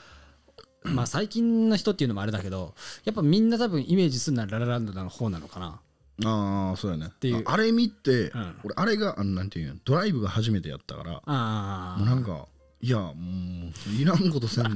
[0.85, 5.81] あまあ最近の人っていうのもあれだけどやっぱみんな多分イメージするのはララランドの方なのかな。
[6.25, 7.11] ああそうやね。
[7.21, 7.43] ていう。
[7.47, 8.57] ああれ見て、うん。
[8.65, 12.47] 俺あれがあのなんていうのドライブが初めてやったからあもうなんか
[12.81, 14.71] いやもういらんことせんで。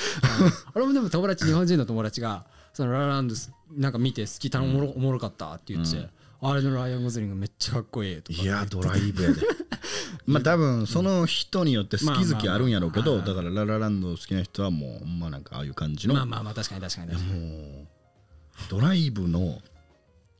[0.74, 3.34] 俺もでも友達日本人の友達がそのララランド
[3.76, 6.08] なんか見て好きたのおもろおもろかったって言ってて、
[6.40, 9.42] あれのライアン・ゴズリングめっちゃかっこいいとかいやドライブやで。
[10.26, 16.14] まあ多分その人によって好き好きあるんやろうけどだからララランド好きな人はもうほんまなんかああいう感じの。
[16.14, 17.40] まあまあまあ確かに確かに確かに。
[17.40, 17.86] もう
[18.68, 19.60] ドライブの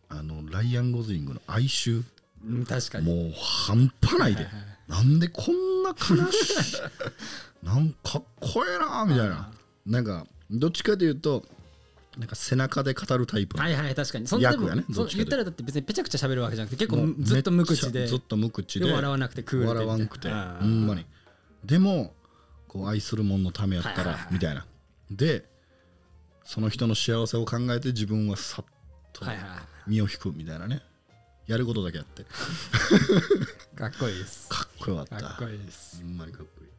[0.08, 2.02] あのライアン・ゴズリングの哀愁。
[2.46, 3.06] うん確かに。
[3.06, 4.46] もう半端ないで。
[4.88, 6.76] なんでこんな悲しい
[7.64, 9.50] なんかっこええなみたいな。
[9.86, 11.44] なんかどっちかというと
[12.18, 14.26] なんか背中で語るタイプはいはい確かに。
[14.26, 14.46] そね
[14.92, 21.06] そ言ったらだって別にぺちゃくちゃ喋るわけじゃなくて結構ずっと無口でずっと無口でで笑わなくてクールで笑わんくてほんまに。
[21.64, 22.12] でも
[22.68, 24.66] こう愛する者のためやったらみたいな。
[25.10, 25.44] で
[26.44, 28.64] その人の幸せを考えて自分はさっ
[29.12, 29.24] と
[29.86, 30.82] 身を引くみたいなね。
[31.46, 32.24] やることだけやって。
[33.74, 34.48] かっこいいです。
[34.48, 35.20] かっこよかった。
[35.20, 36.02] かっこいいです。
[36.02, 36.71] ほんまにかっこいい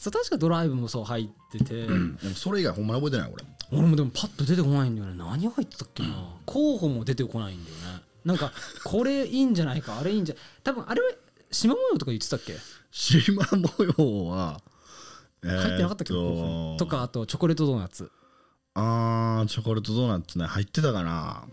[0.00, 1.86] そう確かドライブもそう入ってて。
[1.86, 3.44] でもそれ以外ほんまに覚えてない俺。
[3.78, 5.14] 俺もでもパッと出てこないんだよね。
[5.18, 6.08] 何入ってたっけな。
[6.46, 8.02] 候補も出てこないんだよね。
[8.24, 8.50] なんか
[8.82, 10.34] これいいんじゃないかあれいいんじゃ
[10.64, 11.10] 多分あれは
[11.50, 12.56] 縞模様とか言ってたっけ？
[12.90, 14.62] 縞模様は
[15.42, 16.14] 入入ってなかったっけ？
[16.14, 18.10] 候補にとかあとチョコレートドーナツ。
[18.72, 21.44] あーチョコレートドーナツね入ってたかな。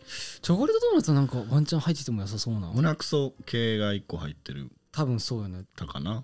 [0.41, 2.71] チョコレートドーナツはなんかワンチャン入ってても良さそうな。
[2.73, 4.71] 胸クソ系が1個入ってる。
[4.93, 5.63] 多分そうよね。
[5.75, 6.23] たかな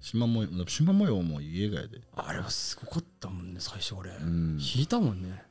[0.00, 2.00] 縞模様縞模様もいい映画やで。
[2.14, 4.58] あれはすごかったもんね最初俺ん。
[4.60, 5.42] 引いたもんね。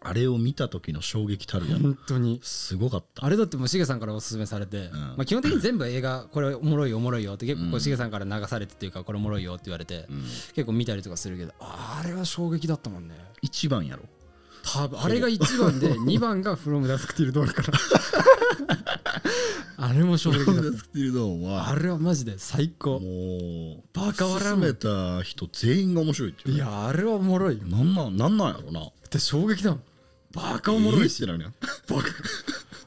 [0.00, 1.82] あれを見た時の衝撃たるやん。
[1.82, 2.38] 本当に。
[2.42, 3.24] すごかった。
[3.24, 10.06] あれだってもうしげさんからおすすめされて、まあ、基本的に全部映画これおもろいおもろいよって結構しげさんから流されてっていうかこれおもろいよって言われて、
[10.54, 13.14] 結構見たりとかするけどあれは衝撃だったもんね。
[13.42, 14.04] 一番やろ
[14.66, 17.78] 多分あれが1番で 2番が 「フロムダスクティルドール」から
[19.78, 22.98] あれも衝撃だっスティルドーンたはあれはマジで最高。
[22.98, 24.56] もうバカ笑う。
[24.56, 27.66] めた人全員が面白いっていういやあれはおもろいよ。
[27.66, 28.80] なんなんなんなんやろな。
[28.80, 29.82] だって衝撃だもん。
[30.32, 31.54] バカおもろいし、えーってなるやん。
[31.94, 32.08] バカ。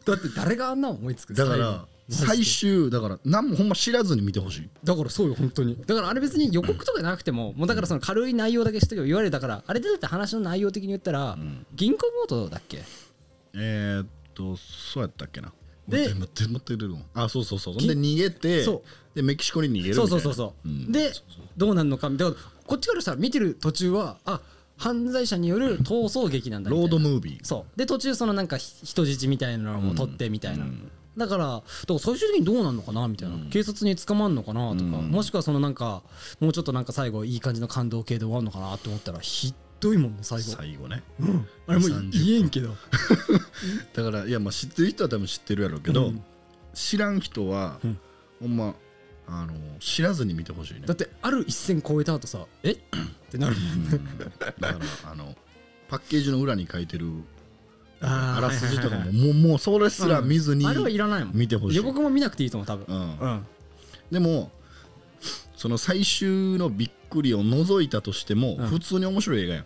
[0.05, 4.69] だって誰があんな思いつくだから最終だから何もほんま知らずに見てほしい。
[4.83, 5.77] だからそうよ本当に。
[5.85, 11.37] だからあれ別に予告とかなくてももうだからその軽い内容だけしてけば言われたからあれでだって話の内容的に言ったら、
[11.75, 12.83] 銀行強盗だっけ？
[13.53, 15.53] えー、っとそうやったっけな。
[15.87, 17.75] で待って待って待ってあそうそうそう。
[17.75, 20.09] で逃げてそでメキシコに逃げるみたいな。
[20.09, 20.91] そうそうそうそう、ん。
[20.91, 21.11] で
[21.57, 24.41] どうなるのかだからこっちからしたら見てる途中はあ
[24.77, 26.91] 犯罪者による逃走劇なんだみたいな。
[26.91, 27.39] ロードムービー。
[27.43, 27.77] そう。
[27.77, 30.65] で途中そのなんかひ人質みたいなのも取ってみたいな、
[31.19, 36.01] だからだから最終的にどうなるのかなみたいな、警察に捕まるのかなとか、もしくはそのなんか
[36.39, 40.43] もうちょっとなんか最後いい感じの感動系で終わるのかなと思ったらひどいもんね最後。
[40.51, 41.03] 最後ね。
[41.67, 42.75] あれもう30言えんけど。
[43.93, 46.12] だからいやまあ知ってる人は多分知ってるやろうけど、
[46.73, 47.79] 知らん人は、
[48.39, 48.75] ほんま
[49.27, 50.82] あの知らずに見てほしいね。
[50.86, 52.71] だってある一線超えた後さえ？
[52.71, 52.75] っ
[53.29, 53.99] てなるもんね。
[54.39, 55.36] だからあの
[55.88, 57.12] パッケージの裏に書いてる
[58.01, 61.35] あらすじとかはいはいももうもうそれすら見ずにあれはいらないもん。
[61.35, 61.77] 見てほしい。
[61.77, 62.85] 予告も見なくていいと思う多分。
[62.88, 63.17] うん。
[63.19, 63.45] うん。
[64.12, 64.51] でも
[65.55, 68.67] その最終のびっくりを除いたとしても、うん。
[68.67, 69.65] 普通に面白い映画やん。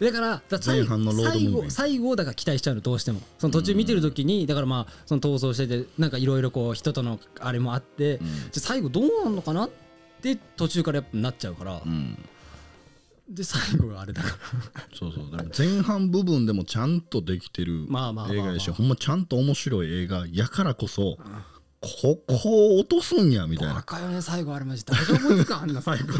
[0.00, 1.50] だからだ最前半のロードムービー。
[1.50, 3.20] 最後最後だから期待しちゃうのどうしても。
[3.38, 9.70] その途中見てる時にだからまあその逃走しててなんかいろいろこう人とのあれもあって、じゃあ最後どうなんのかなっ
[10.20, 12.18] て途中からやっぱなっちゃうから、うん
[13.28, 14.34] で最後があれだから。
[14.94, 15.36] そうそう。
[15.36, 21.18] でも前半部分でもちゃんとできてる映画やしほんまちゃんと面白い映画やからこそ、
[21.80, 23.78] ここを落とすんやみたいな。
[23.78, 26.12] 赤よね最後あれマジ誰が思いつかあんな最後。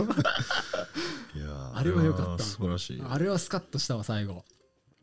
[1.36, 2.42] いやあれは良かった。
[2.42, 3.02] 素晴らしい。
[3.08, 4.44] あれはスカッとしたわ最後。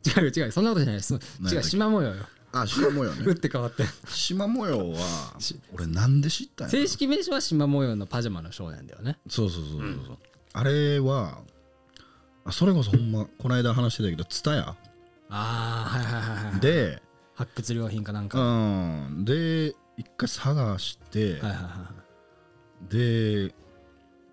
[0.06, 1.14] 違う違うそんなことじゃないです。
[1.14, 2.26] 違う縞模様よ。
[2.52, 3.84] あ縞模様打っねて変わって。
[4.06, 4.98] 縞模様は
[5.72, 9.16] 俺なんで知ったんや正式名称は縞模様のパジャマのショーなんだよね。
[9.28, 10.18] そうそうそうそうそう、
[10.52, 11.38] あれは
[12.44, 14.76] あそれこそほんまこの間話してたけど蔦屋あ
[15.30, 17.02] あはいはいはいはいで
[17.34, 18.42] 発掘良品かなんか、う
[19.10, 19.24] ん。
[19.24, 21.92] で一回探して、はいはいは
[22.88, 23.54] で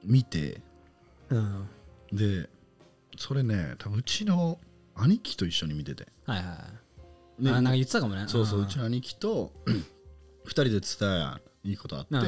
[0.04, 0.62] 見て。
[1.30, 1.68] うん。
[2.12, 2.50] で
[3.18, 4.60] それね多分うちの
[4.96, 6.08] 兄貴と一緒に見てて。
[6.26, 6.44] はいは
[7.40, 7.52] い、ね。
[7.52, 8.26] あなんか言ってたかもね。
[8.28, 9.52] そうそううちの兄貴と
[10.46, 10.82] 2人で伝
[11.66, 12.16] えいいことあって。
[12.16, 12.24] うん。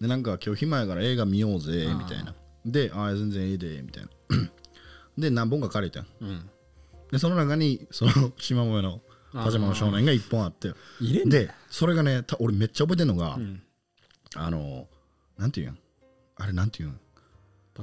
[0.00, 2.34] でなんか今日暇やから映画見ようぜうんみたいな。
[2.64, 4.10] でああ全然ええでみたいな
[5.20, 6.50] で何本か借りたんうん。
[7.12, 9.00] でその中にその島模様の
[9.32, 10.72] パジャマの少年が1本あって。
[11.00, 13.62] 入れんだでそれがねた俺めっちゃ覚えてんのが、ん。
[14.34, 14.88] あの
[15.38, 15.78] なんていうん？
[16.36, 17.00] あれなんていうん？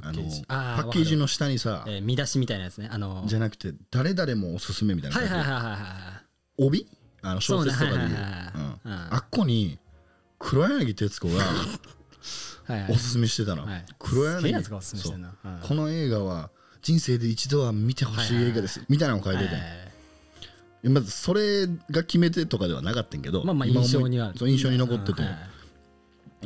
[0.00, 0.44] のパッケージ。
[0.46, 2.88] パあッケージの下にさ、えー見出しみたいなやつね。
[2.90, 5.72] あのじゃなくて誰々もおすすめみたいなはいはい感じではいはい。
[5.72, 6.86] はい帯？
[7.22, 8.08] あの小説とかで言う。
[8.08, 8.52] そうねはいはいはいはい。
[8.84, 8.92] うん。
[8.92, 9.14] うん。
[9.14, 9.78] あっこに
[10.38, 12.92] 黒柳徹子がはいはい。
[12.92, 13.84] おすすめしてたの、はい。
[13.98, 15.52] 黒柳すげえやつがおすすめしてんなそう。
[15.52, 15.60] うん。
[15.60, 16.50] この映画は
[16.82, 19.88] 人生で一度は見てほしい映画です、みたいなのを書いてて、はい
[20.84, 24.32] まずそれが決め手とかではなかったんけど、まあまあ印象には。
[24.36, 25.38] そう印象に残ってて、はい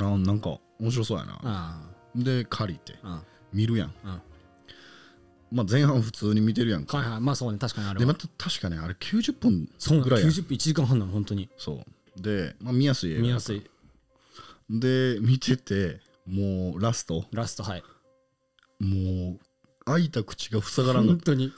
[0.00, 1.82] あなんか面白そうやな、あ
[2.14, 2.94] で借りて。
[3.52, 4.22] 見るやん、うん。
[5.52, 7.20] まあ、前半普通に見てるやんか、はいはい。
[7.20, 7.58] まあそうね。
[7.58, 8.00] 確かにあれは。
[8.00, 9.68] でまた確かねあれ90分
[10.02, 10.30] ぐらいやん。
[10.30, 11.50] 90分1時間半なの本当に。
[11.58, 11.84] そ
[12.16, 12.22] う。
[12.22, 13.62] で、まあ、見やすい映画見やすい。
[14.70, 17.26] で見ててもうラスト。
[17.32, 17.82] ラストはい。
[18.80, 19.38] もう
[19.84, 21.52] 開いた口が塞がらんかっ本当に。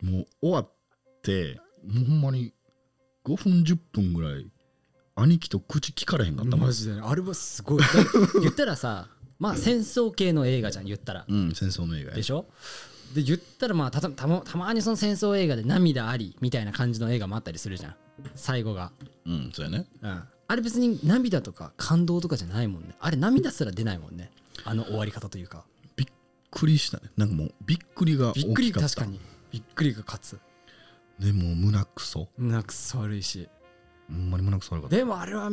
[0.00, 0.70] たもう終わっ
[1.22, 2.52] てもうほんまに
[3.24, 4.46] 5分10分ぐらい
[5.16, 6.66] 兄貴と口聞かれへんかったもん。
[6.66, 7.00] マジでね。
[7.02, 7.78] あれはすごい。
[7.82, 7.86] だ
[8.42, 9.08] 言ったらさ
[9.38, 11.24] まあ戦争系の映画じゃん言ったら。
[11.28, 12.16] うん戦争の映画や。
[12.16, 12.46] でしょ？
[13.14, 17.96] で言ったらまあたたたまたまにその戦争映画で涙ありみたいな感じの映画もあったりするじゃん。
[18.34, 18.92] 最後が、
[19.26, 19.86] うんそうやね。
[20.02, 22.94] うん、あれ別に涙とか感動とかじゃないもんね。
[23.00, 24.30] あれ涙すら出ないもんね。
[24.64, 25.64] あの終わり方というか
[26.56, 27.10] くりしたね。
[27.16, 28.88] なんかもうびっくりがびっくり大きかった。
[28.88, 29.20] 確かに。
[29.50, 30.40] びっくりが勝つ。
[31.18, 32.28] でもう胸くそ。
[32.38, 33.22] なんかそ悪い。
[33.22, 33.48] し
[34.08, 34.96] ほんまに胸くそ悪かった。
[34.96, 35.50] でもあれは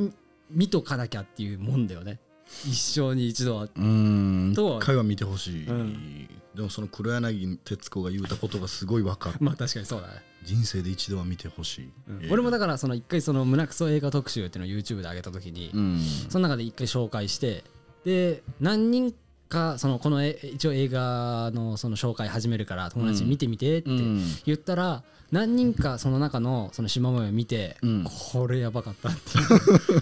[0.50, 2.20] 見とかなきゃっていうもんだよね。
[2.66, 3.64] 一生に一度は。
[3.64, 4.54] うーん。
[4.56, 6.30] と一回は見てほしい、うん。
[6.56, 9.38] でもその黒柳徹子が言うたことがすごい分かる。
[9.42, 11.90] まあ確かにそうだね、人生で一度は見てほしい、
[12.22, 16.00] 映画俺もだからその一回その胸クソ映画特集っていうのを YouTube で上げた時に、うん。
[16.30, 17.64] その中で一回紹介して
[18.06, 19.16] で何人
[19.54, 24.22] かそのこのえ一応映画のその紹介始めるから友達に見てみてってうん。
[24.46, 28.06] 言ったら何人かその中のその島模様を見て、うん。
[28.34, 29.22] これやばかったって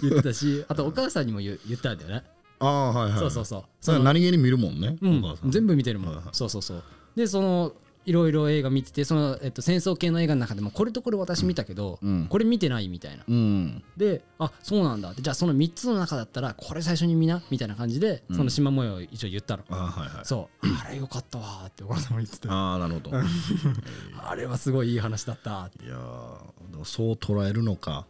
[0.02, 2.24] 言ってたしあとお母さんにも言う言ったんだよね、
[2.58, 3.18] ああはいはい。
[3.18, 3.64] そうそうそう。
[3.80, 5.22] それは何気に見るもんね、うん。
[5.50, 6.82] 全部見てるもん、そうそうそう。
[7.14, 7.72] でその
[8.04, 12.26] いろいろ映画見ててその、えっと、戦争系の映画の中でもこれとこれ私見たけど、うん。
[12.28, 13.24] これ見てないみたいな。
[13.26, 13.84] うん。
[13.96, 20.24] であそうなんだじゃあその3つの中だったらこれ最初に見なみたいな感じでその島模様を一応言ったの、ああはいはい。
[20.24, 20.66] そう。
[20.86, 22.52] あれよかったわーってお母さんも言ってた。
[22.52, 23.10] ああなるほど。
[23.10, 23.12] い
[24.24, 25.86] あれはすごいいい話だったって。
[25.86, 28.06] やーでもそう捉えるのか。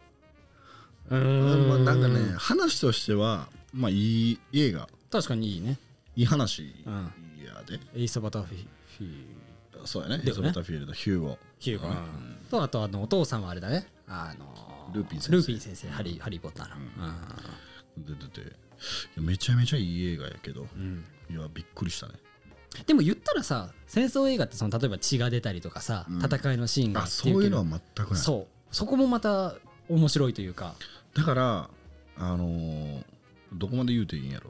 [1.09, 1.21] うまあ、
[1.77, 4.87] んなんかね話としてはまあいい映画。
[5.11, 5.77] 確かにいいね。
[6.15, 6.73] いい話。
[6.85, 7.11] うん。
[7.43, 7.79] やで。
[7.95, 8.57] エイサバタフィ
[8.97, 9.32] フィ
[9.85, 10.17] そうやね。
[10.19, 10.23] だよね。
[10.23, 11.37] エリザベタフィールドヒューゴ。
[11.59, 11.87] ヒューゴ。
[12.49, 13.87] とあとあのお父さんはあれだね。
[14.07, 15.31] あのルーピン先生。
[15.37, 16.75] ルーピン先生ハリーハリー・ポッターの。
[17.97, 18.41] で出て。
[18.41, 18.43] い
[19.17, 20.67] やめちゃめちゃいい映画やけど。
[20.75, 21.05] うん。
[21.29, 22.13] いやびっくりしたね。
[22.15, 22.23] うん
[22.87, 26.25] でも言ったらさ戦争映画ってその例えば血が出たりとかさうん。
[26.25, 28.19] 戦いのシーンがそういうのは全くない。
[28.19, 28.75] そう。
[28.75, 29.53] そこもまた
[29.89, 30.73] 面白いというか。
[31.13, 31.69] だから
[32.17, 33.03] あのー
[33.53, 34.49] どこまで言うていいんやろ。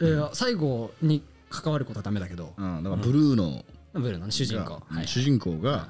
[0.00, 2.54] えー最後に関わることはダメだけど。
[2.56, 2.84] うん。
[2.84, 4.74] だからブルーのブルーのね主人公。
[4.74, 5.08] がはい。
[5.08, 5.88] 主人公が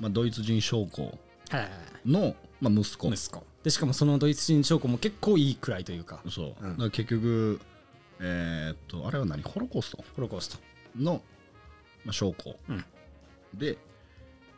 [0.00, 1.18] まあドイツ人将校
[2.04, 3.08] のまあ息子。
[3.08, 3.44] 息子。
[3.62, 6.20] でしかもそのドイツ人将校も結構いいくらいというか。
[6.30, 6.66] そう。
[6.66, 6.78] うん。
[6.78, 7.60] だ結局
[8.20, 9.42] えーっとあれは何？
[9.42, 10.04] ホロコースト？
[10.14, 10.58] ホロコースト。
[10.98, 11.20] の、
[12.04, 12.84] まあ、将校、うん。
[13.52, 13.76] で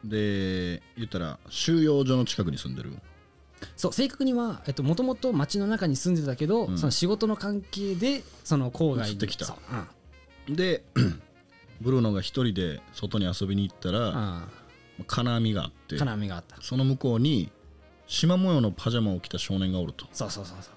[0.05, 2.93] で言ったら収容所の近くに住んでる。
[3.76, 6.79] そう正確にはもともと町の中に住んでたけど、うん。
[6.79, 9.14] その仕事の関係でその郊外に。
[9.14, 9.57] 移ってきた。
[10.49, 10.55] うん。
[10.55, 10.85] で
[11.81, 14.49] ブルーノが一人で外に遊びに行ったら、あ
[15.07, 16.57] 金網があって金網があった。
[16.61, 17.51] その向こうに
[18.07, 20.07] 縞模様のパジャマを着た少年がおると。
[20.12, 20.74] そうそうそうそう。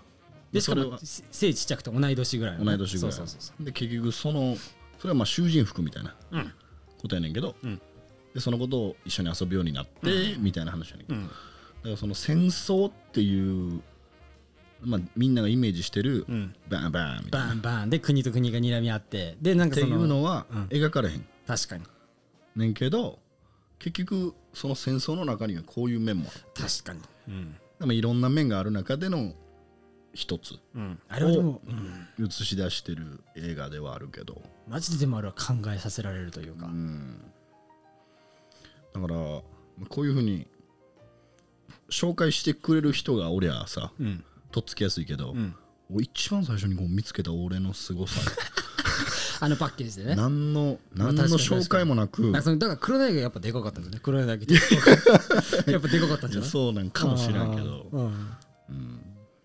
[0.52, 4.56] ででしかも背ちっちゃくて同い年ぐらいのね、同い年ぐらいそうそうそうそで結局その
[5.00, 6.54] それはまあ囚人服みたいなううん。
[7.02, 7.82] ことやねんけど、うん。
[8.34, 11.28] でそのことを一緒に遊ぶようになって、みたいな話やねんけど、うん。
[11.28, 13.82] だからその戦争っていう、
[14.84, 16.56] まあ、みんながイメージしてる、うん。
[16.70, 17.48] バンバンみたいな。
[17.48, 21.26] バンバンで国と国が睨み合ってでなんっていうのはうん描かれへん。
[21.48, 21.84] 確かに。
[22.56, 23.20] ねんけど
[23.80, 27.00] 結局その戦争の中にはこういう面も確かに。
[27.28, 29.34] うん、でもいろんな面がある中での
[30.14, 30.60] 一つ。
[30.76, 31.62] うん、あれはでも、
[32.20, 37.22] うん、映し出してる映画ではあるけど、マジででもあれは考えさせられるというか、うん、
[38.94, 40.48] だからこういうふうに
[41.90, 45.56] 紹介してくれる人がおりゃさうんとっつきやすいけど、うん、
[45.90, 48.20] 俺一番最初にこう見つけた俺の凄さ。
[49.44, 50.16] あのパッケージでね。
[50.16, 52.32] 何のまあ何の紹介もなく。
[52.32, 54.00] だから黒柳がやっぱでかかったんだね。
[54.04, 54.54] 黒柳って。
[55.72, 56.50] やっぱでかかったんじゃない？
[56.50, 57.88] そうなんかもしれんけど。
[57.92, 58.12] うん。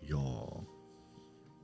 [0.05, 0.57] いやー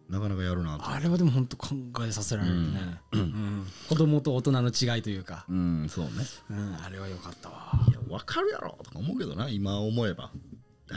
[0.10, 0.90] なかなかやるなと。
[0.90, 1.76] あれはでも本当考
[2.08, 3.68] えさせられるね、うん。
[3.88, 6.12] 子供と大人の違いというか、うんそうね。
[6.50, 7.72] うん、あれは良かったわ。
[7.88, 10.32] いや分かるやろとか思うけどな今思えば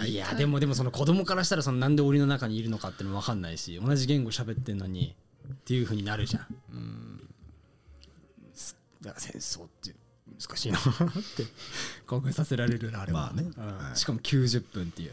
[0.06, 5.14] いやでもでもその子供からしたらそのなんで檻の中にいるのかってのも分かんないし同じ言語喋ってんのに
[5.48, 7.20] っていうふうになるじゃん、
[9.00, 9.94] だから戦争って
[10.38, 10.78] 難しいな。
[10.78, 11.44] って
[12.06, 13.50] 考えさせられるなあれは、まあね。
[13.56, 13.96] うんはい。
[13.96, 15.12] しかも90分っていう。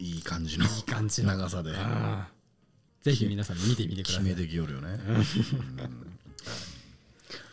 [0.00, 1.28] いい感じのいい感じの。
[1.28, 1.70] 長さで。
[1.70, 2.24] うん。
[3.02, 4.24] ぜひ皆さん見てみてください。
[4.24, 4.98] 決めてきよるよね。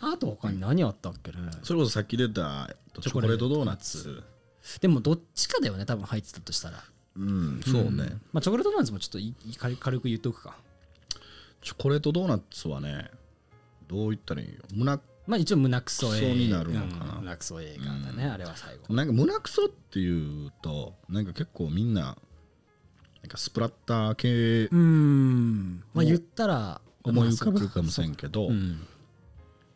[0.02, 1.38] あと他に何あったっけね。
[1.64, 4.24] それこそさっき出たえっとチョコレートドーナツ
[4.82, 6.84] でもどっちかだよね多分入ってたとしたら。
[7.18, 8.18] うんそうね。
[8.34, 10.56] まあチョコレートドーナツもちょっといい軽軽く言っとくか。
[11.62, 13.10] チョコレートドーナツはね
[13.88, 14.62] どう言ったらいいよ。
[14.74, 17.14] 胸まあ一応胸クソ映画になるのかな。
[17.14, 22.16] うん胸クソ映画だね、あれは最後なんか胸クソっていうとなんか結構みんななん
[23.30, 25.84] かスプラッター系うん。
[25.94, 28.86] まあ言ったら思い浮かべまあるかもしれんけど、うん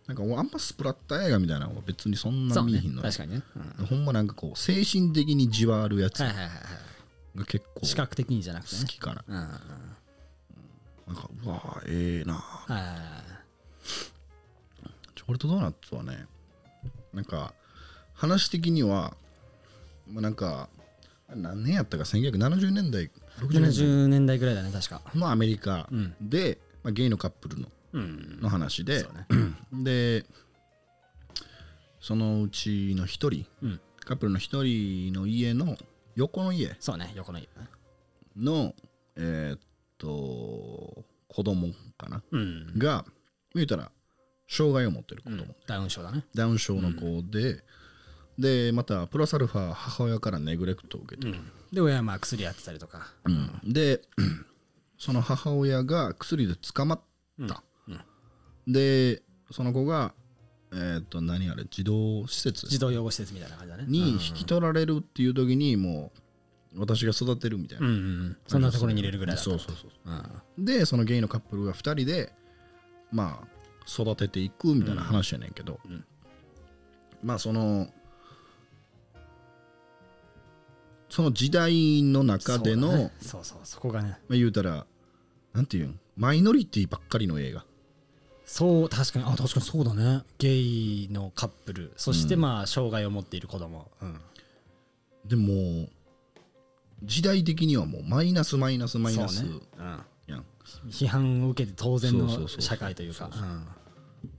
[0.09, 3.43] なんか俺あんまスプラッター映画みたいなのは別にそんな見えひんのよ、確かにね、
[3.79, 3.85] うん。
[3.85, 8.81] ほんまなんかこう精神的にじわるやつはいはいはいはいが結構視覚的にじゃなくてね。
[8.81, 9.49] 好きかな、うんうんうん。
[11.09, 12.33] なんかうわーええな。
[12.33, 12.97] はいはいはい。
[15.15, 16.25] チョコレートドーナツはね
[17.13, 17.53] なんか
[18.15, 19.13] 話的には
[20.11, 20.69] まあなんか
[21.35, 25.03] 何年やったか1970年代60年代70年代ぐらいだね確か。
[25.13, 26.15] のアメリカうん。
[26.19, 29.27] で、まあ、ゲイのカップルのうんの話でそうね。
[29.83, 30.25] で
[31.99, 33.81] そのうちの一人、うん。
[34.05, 35.77] カップルの一人の家の
[36.15, 37.43] 横の家そうね横の家。
[37.45, 37.49] ね
[38.37, 38.73] の
[39.15, 39.59] えーっ
[39.97, 41.67] と子供
[41.97, 42.23] かな？
[42.31, 43.05] うん、が
[43.53, 43.91] 言うたら
[44.47, 46.25] 障害を持ってる子供、うん、ダウン症だね。
[46.33, 47.63] ダウン症の子で、
[48.37, 51.35] でまたプラスアルファ母親からネグレクトを受けてる、
[51.71, 53.13] で親はまあ薬やってたりとか。
[53.25, 53.59] うん。
[53.71, 54.01] で
[54.97, 57.01] その母親が薬で捕まっ
[57.47, 57.63] た、
[58.71, 60.13] でその子が
[60.71, 62.67] えーっと何あれ児童施設？
[62.67, 63.85] 児童養護施設みたいな感じだね。
[63.87, 66.11] に引き取られるっていう時にも
[66.75, 68.37] う私が育てるみたいな、うんうんうん。
[68.47, 69.91] そんなところに入れるぐらいだとそうそうそう。
[70.57, 70.65] うん。
[70.65, 72.31] でそのゲイのカップルが2人で
[73.11, 73.47] まあ
[73.87, 76.05] 育てていくみたいな話やねんけど、うん。
[77.23, 77.87] まあその
[81.09, 83.11] その時代の中での、そうだね。
[83.19, 83.59] そうそう。
[83.63, 84.09] そこがね。
[84.27, 84.85] まあ、言うたら
[85.53, 85.99] なんていうん？
[86.15, 87.65] マイノリティばっかりの映画
[88.49, 89.25] そう確かに。
[89.25, 90.23] あ確かにそうだね。
[90.39, 91.93] ゲイのカップル。
[91.97, 93.87] そしてまあ障害を持っている子供。
[94.01, 94.19] うん。
[95.23, 95.87] でも
[97.03, 100.45] 時代的にはもうマイナスマイナスマイナスねうんやん、
[100.89, 103.29] 批判を受けて当然の社会というか。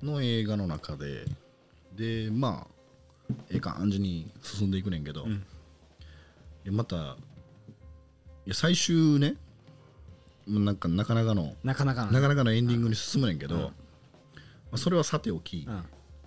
[0.02, 1.24] の映画の中で。
[1.96, 2.66] でま
[3.30, 5.30] あええ感じに進んでいくねんけど、ん。
[5.34, 5.36] い
[6.64, 6.98] やまたい
[8.46, 9.36] や最終ね
[10.48, 13.72] なんかなかなかのなかなかのなかなかのエンディングに進むねんけど、ま
[14.72, 15.84] あ、それはさておき、うん。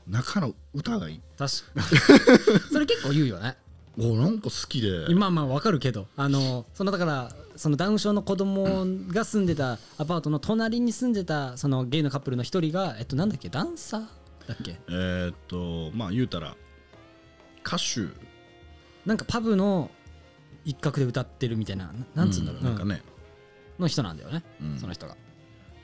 [0.07, 1.21] 中の歌がいい。
[1.37, 1.81] 確か
[2.71, 3.57] それ結構言うよね。
[3.97, 5.05] おなんか好きで。
[5.09, 6.07] 今まあわかるけど。
[6.17, 13.49] あのそのだからそのダウン症の子供が住んでたアパートの隣に住んでたそのゲイのカップルの一人がえっとなんだっけ？
[13.49, 14.01] ダンサー
[14.47, 14.77] だっけ？
[14.89, 16.55] えーっとまあ言うたら
[17.65, 18.07] 歌手。
[19.05, 19.89] なんかパブの
[20.65, 21.85] 一角で歌ってるみたいな。
[21.87, 23.01] ななんつうんだろう、うんなんかね、
[23.79, 24.77] の人なんだよね、うん。
[24.79, 25.15] その人が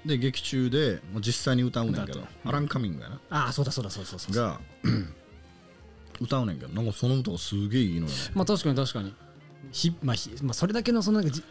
[0.05, 3.19] で劇中でもう実際に歌うねんけどアラン・カミングやな。
[3.29, 4.59] ああそうだそうだそうそうそうが
[6.21, 8.13] 歌うねんけどなんかその歌がすげえいいのよね。
[8.33, 9.13] まあ確かに確かに。
[9.71, 11.43] ひ、まあひまあ、それだけのそのなんかじ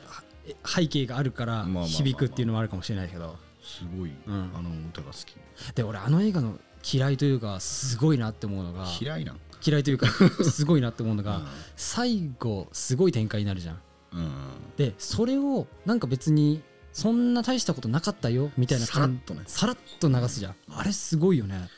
[0.47, 3.37] え背景があるから響くっていうのもあるかもしれないけど。
[3.63, 4.51] すごい、うん。
[4.55, 5.37] あの歌が好き。
[5.75, 6.59] で俺あの映画の
[6.91, 9.41] 嫌いというかすごいなって思うのが嫌いなん？
[9.65, 10.07] 嫌いというか
[10.45, 11.43] すごいなって思うのが
[11.77, 13.81] 最後すごい展開になるじゃん。
[14.13, 14.31] うん。
[14.77, 16.63] でそれをなんか別に
[16.99, 19.43] そんな大したことなかったよみたいなさらっとね。
[19.47, 20.57] さらっと流すじゃん。
[20.69, 21.69] あれすごいよね。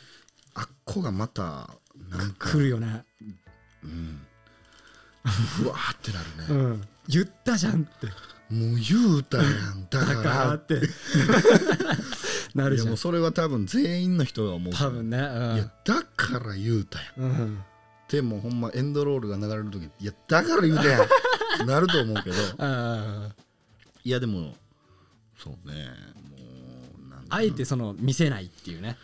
[0.54, 1.68] あっこがまた
[2.08, 3.04] なんか来るよね。
[3.84, 4.22] うん。
[5.62, 6.62] うわーってなるね。
[6.64, 6.88] うん。
[7.06, 8.06] 言ったじゃんって。
[8.48, 9.88] もう言うたやん。
[9.90, 10.80] だ だかかららって。
[12.56, 14.72] なるじゃいやもうんそれは多分全員の人が思う。
[14.72, 15.18] 多分ね。
[15.18, 17.20] いやだから言うたやん。
[17.20, 17.64] うん、うん、
[18.08, 21.06] でもほんまエンドロールが流れる時いやだから言うたや
[21.62, 21.66] ん。
[21.66, 22.36] なると思うけど。
[22.56, 23.28] あ
[24.02, 24.56] いやでも
[25.42, 25.86] そうね
[26.30, 28.96] もうあえてその見せないっていうね。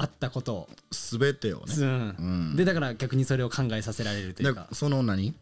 [0.00, 1.74] あったことを、全てをね。
[1.76, 2.16] うん。
[2.18, 2.22] う
[2.52, 2.56] ん。
[2.56, 4.68] でだから逆にそれを考えさせられるというか。
[4.70, 5.34] でその何？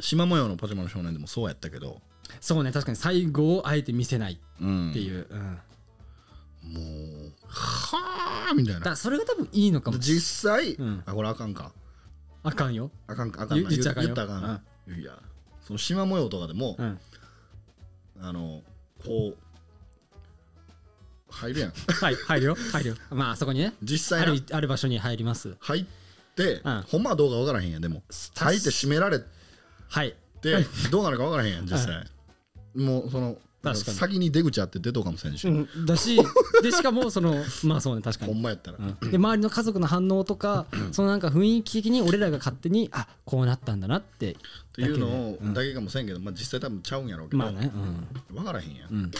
[0.00, 2.00] 縞模様のパジャマの少年でもそうやったけど。
[2.40, 5.40] そうね確かに最後をあえて見せないうんっていう、うん。
[6.72, 8.96] もうはあみたいな。
[8.96, 10.02] それが多分いいのかも。
[10.02, 11.02] しれない実際、うん。
[11.06, 11.70] あこれあかんか。
[12.42, 12.90] あかんよ。
[13.06, 13.62] あかんかあかん。
[13.62, 14.14] な言言っちゃあかんよ。
[14.14, 15.12] 言ったらあかん、いや
[15.62, 16.98] その縞模様とかでも、うん。
[18.20, 18.62] あの
[19.06, 19.36] こう
[21.30, 21.72] 入るやん。
[21.72, 22.56] はい入るよ。
[22.72, 22.96] 入るよ。
[23.10, 23.66] まああそこにね。
[23.68, 24.32] あ実際な。
[24.34, 25.56] るある場所に入ります。
[25.60, 25.84] 入っ
[26.34, 26.82] て、うん。
[26.88, 28.02] ほんまはどうか分からへんやんでも。
[28.34, 29.20] た入って閉められ
[29.88, 30.14] はい。
[30.40, 32.04] てどうなるか分からへんやん実際、
[32.74, 33.96] もうその確かに。
[33.96, 36.18] 先に出口あって出とうかもしれんし、うん、だし
[36.62, 39.10] でしかもその まあそうね確かに、ほんまやったら、うん。
[39.10, 44.36] で周りの家族の反応とかそのなんか雰囲気的に俺らが勝手にあこうなったんだなってっ
[44.72, 45.54] ていうのをうん。
[45.54, 47.70] だけかもせんけど、まあ、実際多分ちゃうんやろうけど、まあね、
[48.32, 48.98] 分からへんやん、うん。
[49.04, 49.10] うん、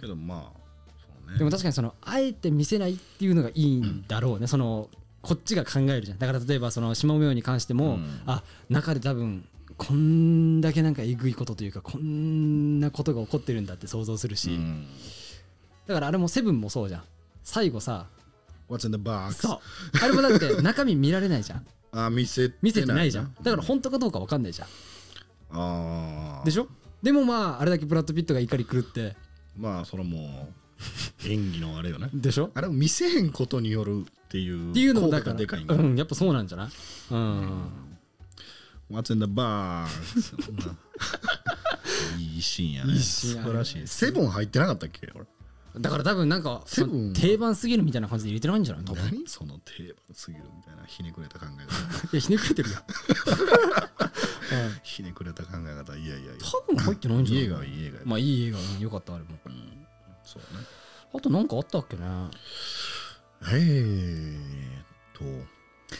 [0.00, 0.58] けどまあ
[1.00, 1.38] そうね。
[1.38, 4.88] でも確かにそのあえて見せないっていうのがいいんだろうね、その
[5.20, 6.18] こっちが考えるじゃん。
[6.18, 8.20] だから例えばその島模様に関しても、うん。
[8.26, 9.44] あ中で多分
[9.78, 14.86] こんだけなんかえぐいことというかこんなことが起こってるんだって想像するし、うん。
[15.86, 17.02] だからあれもセブンもそうじゃん。
[17.44, 18.06] 最後さ
[18.68, 19.46] What's in the box?
[19.46, 19.58] そう。
[20.02, 21.66] あれもだって中身見られないじゃん。
[21.92, 23.34] あ見せ見せてないじゃん。
[23.42, 24.68] だから本当かどうか分かんないじゃん。
[25.52, 26.68] ああでしょ？
[27.02, 29.16] でもまああれだけブラッド・ピットが怒り狂って。
[29.56, 30.48] まあそれも
[31.24, 32.10] う演技のあれよね。
[32.14, 32.50] でしょ？
[32.54, 36.68] あれを見せへんことによるっていうっていうのもだからがでかいうんやっぱそうなんじゃない？
[37.12, 37.62] うん、
[38.90, 39.90] What's in the box?
[42.18, 42.92] いいシーンやね。
[42.94, 43.46] いいシーンやね。
[43.46, 43.86] 素晴らしい。
[43.86, 45.10] セブン入ってなかったっけ？
[45.14, 45.26] 俺
[45.80, 48.84] だから多分なんかセブンその定番すぎるみたいな感じで入れてないんじゃない？
[48.84, 49.02] 多分。
[49.08, 51.12] い何その定番すぎるみたいなひね。
[51.12, 52.38] くれた考え方やひね。
[52.38, 52.76] くれてるよ、
[54.52, 55.12] うん、ひね。
[55.12, 56.32] くれた考え方いやいやいや
[56.66, 59.30] 多分入ってないんじゃないいい映画はいい映画やまあいい映画うんよかったあれも
[60.24, 60.64] そうね。
[61.14, 62.02] あとなんかあったっけね。
[63.42, 64.84] えーっ
[65.14, 65.24] と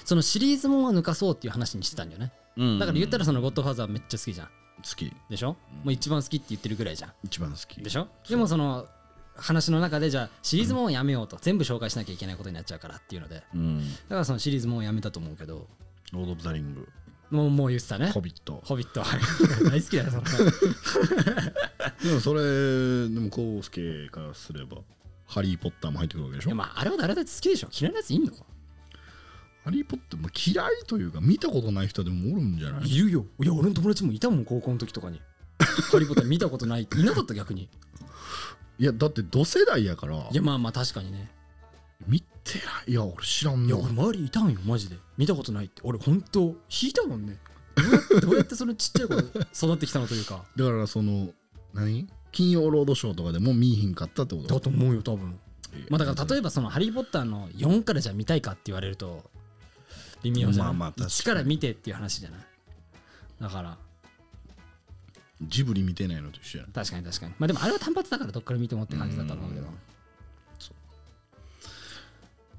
[0.04, 2.32] そのシリーズもんは抜かそうっていう話にしてたんだよね
[2.78, 4.46] だから言ったらそのゴッドファーザーめっちゃ好きじゃん。
[4.46, 4.52] 好
[4.96, 5.12] き。
[5.30, 7.12] でしょ、もう一番好きって言ってるぐらいじゃん。
[7.24, 7.80] 一番好き。
[7.82, 8.08] でしょ？
[8.28, 8.86] でもその
[9.36, 13.36] 話の中でじゃあシリーズもやめようと、全部紹介しなきゃいけないことになっちゃうからっていうので。
[13.36, 13.82] だうん。
[14.08, 15.68] からそのシリーズもやめたと思うけど。
[16.12, 16.88] ロード・オブ・ザ・リング。
[17.30, 18.10] もうもう言ってたね。
[18.10, 18.60] ホビット。
[18.64, 19.02] ホビット。
[19.02, 19.20] はい。
[19.70, 20.22] 大好きだよその
[22.02, 22.40] でもそれ
[23.08, 24.78] でもコウスケからすれば
[25.26, 26.48] ハリー・ポッターも入ってくるわけでしょ？
[26.48, 27.68] いやまああれは誰だって好きでしょ。
[27.78, 28.32] 嫌いなやついんの？
[29.68, 32.90] ハリー・ポッターも嫌いというか見たことない人でもおるんじゃない？
[32.90, 33.26] いるよ。
[33.42, 35.20] いや俺の友達もいたもん高校の時とかに。
[35.60, 37.68] ハリー・ポッター見たことないっていなかった逆に。
[38.78, 40.16] いやだって同世代やから。
[40.16, 41.30] いやまあまあ確かにね。
[42.06, 44.96] 見てないいや俺知らんいやな俺周りいたんよマジで。
[45.18, 45.82] 見たことないって。
[45.84, 47.36] 俺本当引いたもんね。
[48.22, 50.46] どうやってそのちっちゃい子育ってきたのというか。
[50.56, 51.28] だからその
[51.74, 52.08] 何？
[52.32, 54.54] 金曜ロードショーとかでも見いひんかったってこと？
[54.54, 55.38] だと思うよ多分。
[55.90, 59.30] まあだから例えばその「ハリー・ポッター」の4からじゃあ見たいかって言われると
[60.22, 61.10] 微妙じゃん、まあまあ確かに。
[61.10, 62.40] 1から見てっていう話じゃない？
[63.40, 63.78] だから。
[65.40, 67.34] ジブリ見てないのと一緒やな確かに確かに。
[67.38, 69.66] まあでもあれは単発だからどっから見てもって感じだったと思うけど。
[69.66, 69.74] うん。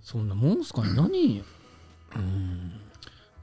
[0.01, 0.93] そんなもんすかね？
[0.93, 1.43] 何？
[2.15, 2.71] うん。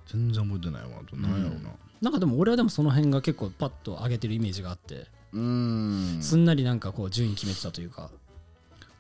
[0.06, 1.00] 全然覚えてないわ。
[1.02, 1.70] あと何やろうな。
[2.00, 5.06] なんかでも俺はでもその辺が結構パッと上げてるイメージがあって。
[5.32, 6.22] うーん。
[6.22, 8.10] すんなりなんかこう順位決めてたというか。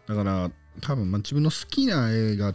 [0.06, 0.50] だから
[0.82, 2.54] 多分まあ自分の好きな映画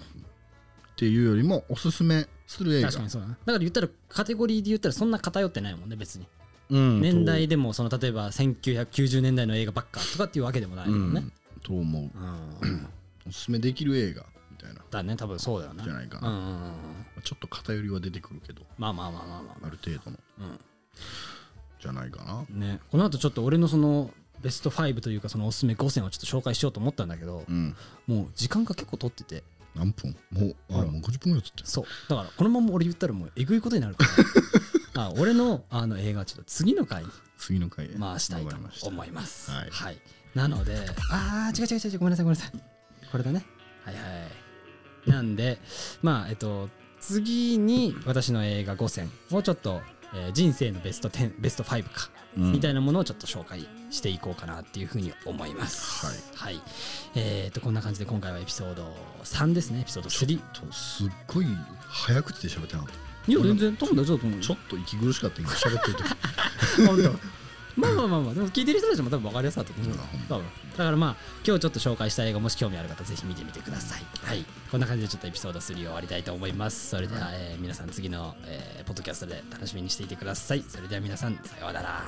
[1.02, 2.90] っていうよりもおすすめする映画。
[2.90, 3.34] 確かにそうだな。
[3.34, 6.28] だから言ったらカテゴリーで言ったらそんな偏ってないもんね別に。
[6.70, 11.22] うん年代でもその例えば1990年代の映画ばっかとかっていうわけでもないと,、もんね。
[11.22, 12.04] うん、と思う。
[12.04, 12.88] うん。
[13.28, 14.82] おすすめできる映画みたいな。
[14.92, 16.54] だね多分そうだよねじゃないかな、うんうんうん。
[16.54, 16.72] うん
[17.24, 18.62] ちょっと偏りは出てくるけど。
[18.78, 19.68] まあまあまあまあまあ。
[19.68, 20.18] ある程度の、
[21.82, 22.46] じゃないかな。
[22.50, 22.80] ね。
[22.92, 27.76] この後ちょっと俺のそのベスト5というかそのおすすめ5選をちょっと紹介しようと思ったんだけどうん。
[28.06, 29.44] もう時間が結構取ってて
[29.76, 30.16] 何分？
[30.32, 31.68] もうあもう50分ぐらい経ってる。
[31.68, 31.86] そう。
[32.10, 34.06] だからこのまま俺言ったらもうえぐいことになるか
[34.94, 35.04] ら。
[35.04, 37.04] あ俺のあの映画はちょっと次の回。
[37.04, 37.90] に次の回へ。
[37.98, 38.56] 回したいと
[38.88, 39.52] 思います。
[39.52, 39.98] はい。
[40.36, 40.78] なので
[41.10, 42.52] あー違う違う違うごめんなさいごめんなさい。
[43.12, 43.46] これだね。
[43.86, 45.10] はいはい。
[45.10, 45.60] なんで
[46.02, 46.70] まあえっと
[47.00, 49.82] 次に私の映画5選をちょっと、
[50.14, 56.06] えー人生のベスト10ベスト5か、うんみたいなものをちょっと紹介していこうかなっていうふうに思います。
[56.06, 56.56] はい。
[56.56, 56.62] はい、
[57.16, 61.46] えー、とこんな感じで今回はエピソード3ですねエピソード3いとすっごい
[61.88, 62.92] 早口で喋ってなかっ
[63.26, 63.32] た。
[63.34, 64.44] や全然多分大丈夫だと思うよ。
[64.44, 66.06] ちょっと息苦しかった今喋ってる時
[67.76, 69.96] まあまあまあまあでも聞いてる人たちも多分分かりやすかったと思う。
[69.96, 70.46] ようん多分。
[70.78, 71.16] だからまあ
[71.46, 74.04] 今日ちょっと紹介した映画もし興味ある方ぜひ見てみてください。
[74.24, 74.46] はい。
[74.72, 76.90] こんな感じでちょっとエピソード3を終わりたいと思います。
[76.90, 80.64] それでは、えー皆さん次の、えーポッドキャストで楽しみにしていてください。
[80.68, 82.02] それでは皆さんさようなら